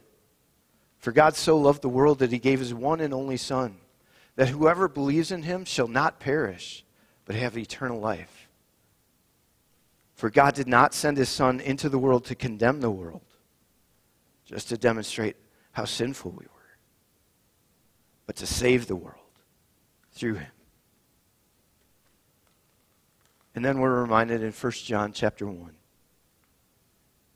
for 0.99 1.13
God 1.13 1.37
so 1.37 1.57
loved 1.57 1.83
the 1.83 1.89
world 1.89 2.19
that 2.19 2.33
he 2.33 2.41
gave 2.41 2.59
his 2.59 2.75
one 2.75 2.99
and 3.01 3.15
only 3.15 3.37
Son, 3.37 3.77
that 4.35 4.49
whoever 4.49 4.89
believes 4.89 5.31
in 5.31 5.45
him 5.45 5.65
shall 5.65 5.87
not 5.87 6.19
perish, 6.19 6.85
but 7.27 7.37
have 7.37 7.57
eternal 7.57 8.01
life. 8.01 8.49
For 10.17 10.31
God 10.31 10.57
did 10.57 10.67
not 10.67 10.95
send 10.95 11.17
his 11.17 11.29
Son 11.29 11.61
into 11.61 11.89
the 11.89 11.97
world 11.97 12.25
to 12.25 12.35
condemn 12.35 12.81
the 12.81 12.91
world, 12.91 13.23
just 14.47 14.69
to 14.71 14.77
demonstrate 14.77 15.37
how 15.71 15.85
sinful 15.85 16.33
we 16.33 16.47
were, 16.47 16.79
but 18.27 18.35
to 18.35 18.49
save 18.49 18.89
the 18.89 18.97
world 18.97 19.15
through 20.11 20.35
him. 20.35 20.51
And 23.55 23.65
then 23.65 23.81
we're 23.81 24.01
reminded 24.01 24.43
in 24.43 24.53
1 24.53 24.73
John 24.73 25.13
chapter 25.13 25.47
1 25.47 25.73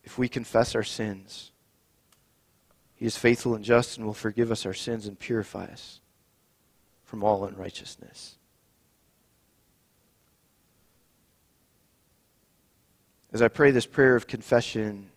if 0.05 0.19
we 0.19 0.29
confess 0.29 0.75
our 0.75 0.83
sins, 0.83 1.51
he 2.95 3.07
is 3.07 3.17
faithful 3.17 3.55
and 3.55 3.65
just 3.65 3.97
and 3.97 4.07
will 4.07 4.15
forgive 4.15 4.53
us 4.53 4.67
our 4.67 4.75
sins 4.75 5.07
and 5.07 5.19
purify 5.19 5.65
us 5.65 6.01
from 7.05 7.25
all 7.25 7.45
unrighteousness. 7.45 8.37
As 13.33 13.43
I 13.43 13.49
pray 13.49 13.73
this 13.73 13.87
prayer 13.87 14.15
of 14.15 14.27
confession, 14.27 15.11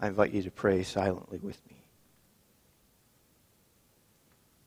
I 0.00 0.08
invite 0.08 0.32
you 0.32 0.42
to 0.42 0.50
pray 0.50 0.82
silently 0.82 1.38
with 1.38 1.60
me. 1.70 1.76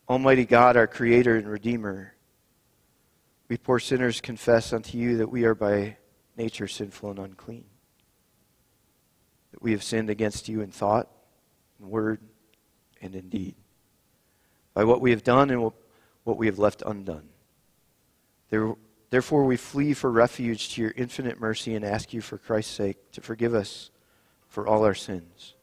Almighty 0.07 0.45
God, 0.45 0.77
our 0.77 0.87
Creator 0.87 1.35
and 1.35 1.49
Redeemer, 1.49 2.13
we 3.49 3.57
poor 3.57 3.79
sinners 3.79 4.21
confess 4.21 4.73
unto 4.73 4.97
you 4.97 5.17
that 5.17 5.29
we 5.29 5.45
are 5.45 5.55
by 5.55 5.97
nature 6.35 6.67
sinful 6.67 7.11
and 7.11 7.19
unclean, 7.19 7.65
that 9.51 9.61
we 9.61 9.71
have 9.71 9.83
sinned 9.83 10.09
against 10.09 10.49
you 10.49 10.61
in 10.61 10.71
thought, 10.71 11.09
in 11.79 11.89
word, 11.89 12.19
and 13.01 13.15
in 13.15 13.29
deed, 13.29 13.55
by 14.73 14.83
what 14.83 15.01
we 15.01 15.11
have 15.11 15.23
done 15.23 15.49
and 15.49 15.71
what 16.23 16.37
we 16.37 16.47
have 16.47 16.59
left 16.59 16.83
undone. 16.85 17.29
There 18.49 18.75
Therefore, 19.09 19.45
we 19.45 19.55
flee 19.55 19.93
for 19.93 20.11
refuge 20.11 20.73
to 20.73 20.81
your 20.81 20.93
infinite 20.97 21.39
mercy 21.39 21.75
and 21.75 21.85
ask 21.85 22.13
you, 22.13 22.19
for 22.19 22.37
Christ's 22.37 22.75
sake, 22.75 23.11
to 23.13 23.21
forgive 23.21 23.53
us 23.53 23.89
for 24.49 24.67
all 24.67 24.83
our 24.83 24.93
sins. 24.93 25.53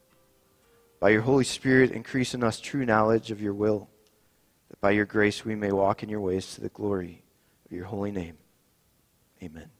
By 0.98 1.10
your 1.10 1.22
Holy 1.22 1.44
Spirit, 1.44 1.90
increase 1.90 2.32
in 2.32 2.42
us 2.42 2.58
true 2.58 2.86
knowledge 2.86 3.30
of 3.30 3.42
your 3.42 3.52
will, 3.52 3.90
that 4.70 4.80
by 4.80 4.92
your 4.92 5.04
grace 5.04 5.44
we 5.44 5.54
may 5.54 5.72
walk 5.72 6.02
in 6.02 6.08
your 6.08 6.22
ways 6.22 6.54
to 6.54 6.62
the 6.62 6.70
glory 6.70 7.23
your 7.74 7.86
holy 7.86 8.10
name. 8.10 8.36
Amen. 9.42 9.70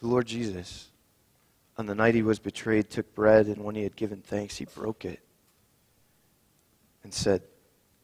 The 0.00 0.06
Lord 0.08 0.26
Jesus, 0.26 0.88
on 1.78 1.86
the 1.86 1.94
night 1.94 2.14
he 2.14 2.22
was 2.22 2.38
betrayed, 2.38 2.90
took 2.90 3.14
bread, 3.14 3.46
and 3.46 3.64
when 3.64 3.74
he 3.74 3.84
had 3.84 3.96
given 3.96 4.20
thanks, 4.20 4.56
he 4.56 4.64
broke 4.64 5.04
it 5.04 5.20
and 7.04 7.14
said, 7.14 7.42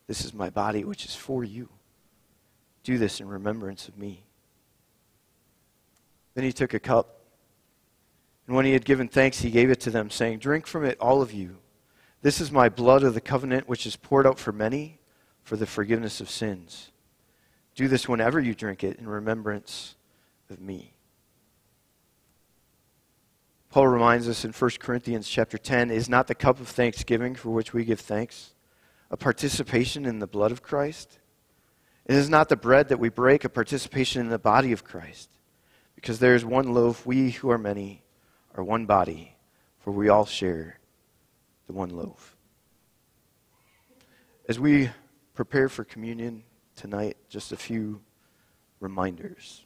this 0.09 0.24
is 0.24 0.33
my 0.33 0.50
body, 0.50 0.85
which 0.85 1.04
is 1.04 1.14
for 1.14 1.44
you. 1.44 1.68
Do 2.83 2.96
this 2.98 3.20
in 3.20 3.28
remembrance 3.28 3.87
of 3.87 3.98
me. 3.98 4.24
Then 6.35 6.44
he 6.44 6.52
took 6.52 6.72
a 6.72 6.81
cup, 6.81 7.20
and 8.46 8.57
when 8.57 8.64
he 8.64 8.72
had 8.72 8.87
given 8.87 9.07
thanks, 9.09 9.40
he 9.40 9.50
gave 9.50 9.70
it 9.70 9.81
to 9.81 9.90
them, 9.90 10.09
saying, 10.09 10.38
Drink 10.38 10.66
from 10.66 10.85
it, 10.85 10.98
all 10.98 11.20
of 11.20 11.33
you. 11.33 11.59
This 12.22 12.40
is 12.40 12.50
my 12.50 12.70
blood 12.70 13.02
of 13.02 13.12
the 13.12 13.20
covenant, 13.20 13.68
which 13.68 13.87
is 13.87 13.96
poured 13.96 14.26
out 14.26 14.38
for 14.38 14.50
many 14.50 14.98
for 15.49 15.57
the 15.57 15.67
forgiveness 15.67 16.21
of 16.21 16.29
sins. 16.29 16.91
Do 17.75 17.89
this 17.89 18.07
whenever 18.07 18.39
you 18.39 18.55
drink 18.55 18.85
it 18.85 18.99
in 18.99 19.09
remembrance 19.09 19.97
of 20.51 20.61
me. 20.61 20.93
Paul 23.71 23.89
reminds 23.89 24.29
us 24.29 24.45
in 24.45 24.53
1 24.53 24.71
Corinthians 24.79 25.27
chapter 25.27 25.57
10 25.57 25.91
is 25.91 26.07
not 26.07 26.27
the 26.27 26.35
cup 26.35 26.61
of 26.61 26.69
thanksgiving 26.69 27.35
for 27.35 27.49
which 27.49 27.73
we 27.73 27.87
give 27.87 27.99
thanks 27.99 28.53
a 29.11 29.17
participation 29.17 30.05
in 30.05 30.19
the 30.19 30.27
blood 30.27 30.53
of 30.53 30.63
Christ? 30.63 31.19
It 32.05 32.15
is 32.15 32.29
not 32.29 32.51
the 32.51 32.57
bread 32.57 32.91
that 32.91 33.01
we 33.01 33.09
break, 33.09 33.43
a 33.43 33.49
participation 33.49 34.21
in 34.21 34.29
the 34.29 34.39
body 34.39 34.73
of 34.73 34.85
Christ. 34.85 35.31
Because 35.95 36.19
there 36.19 36.35
is 36.35 36.45
one 36.45 36.75
loaf, 36.75 37.07
we 37.07 37.31
who 37.31 37.49
are 37.49 37.57
many 37.57 38.03
are 38.55 38.63
one 38.63 38.85
body, 38.85 39.35
for 39.79 39.93
we 39.93 40.11
all 40.11 40.27
share 40.27 40.79
the 41.67 41.73
one 41.73 41.89
loaf. 41.89 42.37
As 44.47 44.61
we 44.61 44.91
prepare 45.38 45.68
for 45.68 45.85
communion 45.85 46.42
tonight, 46.74 47.16
just 47.29 47.53
a 47.53 47.57
few 47.57 48.01
reminders. 48.81 49.64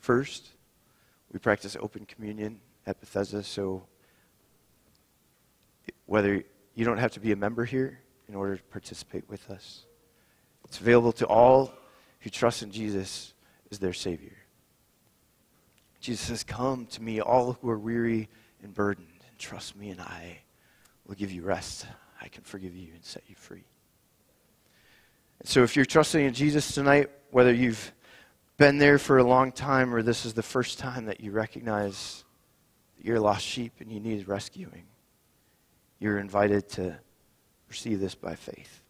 First, 0.00 0.48
we 1.32 1.38
practice 1.38 1.76
open 1.78 2.04
communion 2.04 2.58
at 2.84 2.98
Bethesda, 2.98 3.44
so 3.44 3.86
whether 6.06 6.42
you 6.74 6.84
don't 6.84 6.98
have 6.98 7.12
to 7.12 7.20
be 7.20 7.30
a 7.30 7.36
member 7.36 7.64
here, 7.64 8.00
in 8.28 8.34
order 8.34 8.56
to 8.56 8.62
participate 8.64 9.22
with 9.28 9.48
us. 9.50 9.84
It's 10.64 10.80
available 10.80 11.12
to 11.12 11.26
all 11.28 11.72
who 12.18 12.28
trust 12.28 12.64
in 12.64 12.72
Jesus 12.72 13.34
as 13.70 13.78
their 13.78 13.92
Savior. 13.92 14.36
Jesus 16.00 16.26
says, 16.26 16.42
Come 16.42 16.86
to 16.86 17.00
me, 17.00 17.20
all 17.20 17.52
who 17.52 17.70
are 17.70 17.78
weary 17.78 18.28
and 18.64 18.74
burdened, 18.74 19.20
and 19.28 19.38
trust 19.38 19.76
me, 19.76 19.90
and 19.90 20.00
I 20.00 20.40
will 21.06 21.14
give 21.14 21.30
you 21.30 21.44
rest. 21.44 21.86
I 22.20 22.26
can 22.26 22.42
forgive 22.42 22.74
you 22.74 22.94
and 22.94 23.04
set 23.04 23.22
you 23.28 23.36
free. 23.36 23.62
So, 25.44 25.62
if 25.62 25.76
you're 25.76 25.84
trusting 25.84 26.24
in 26.24 26.34
Jesus 26.34 26.74
tonight, 26.74 27.10
whether 27.30 27.52
you've 27.52 27.92
been 28.56 28.78
there 28.78 28.98
for 28.98 29.18
a 29.18 29.24
long 29.24 29.52
time 29.52 29.94
or 29.94 30.02
this 30.02 30.26
is 30.26 30.34
the 30.34 30.42
first 30.42 30.78
time 30.78 31.06
that 31.06 31.20
you 31.20 31.30
recognize 31.30 32.24
that 32.96 33.06
you're 33.06 33.20
lost 33.20 33.46
sheep 33.46 33.72
and 33.78 33.90
you 33.90 34.00
need 34.00 34.26
rescuing, 34.26 34.84
you're 36.00 36.18
invited 36.18 36.68
to 36.70 36.98
receive 37.68 38.00
this 38.00 38.14
by 38.14 38.34
faith. 38.34 38.82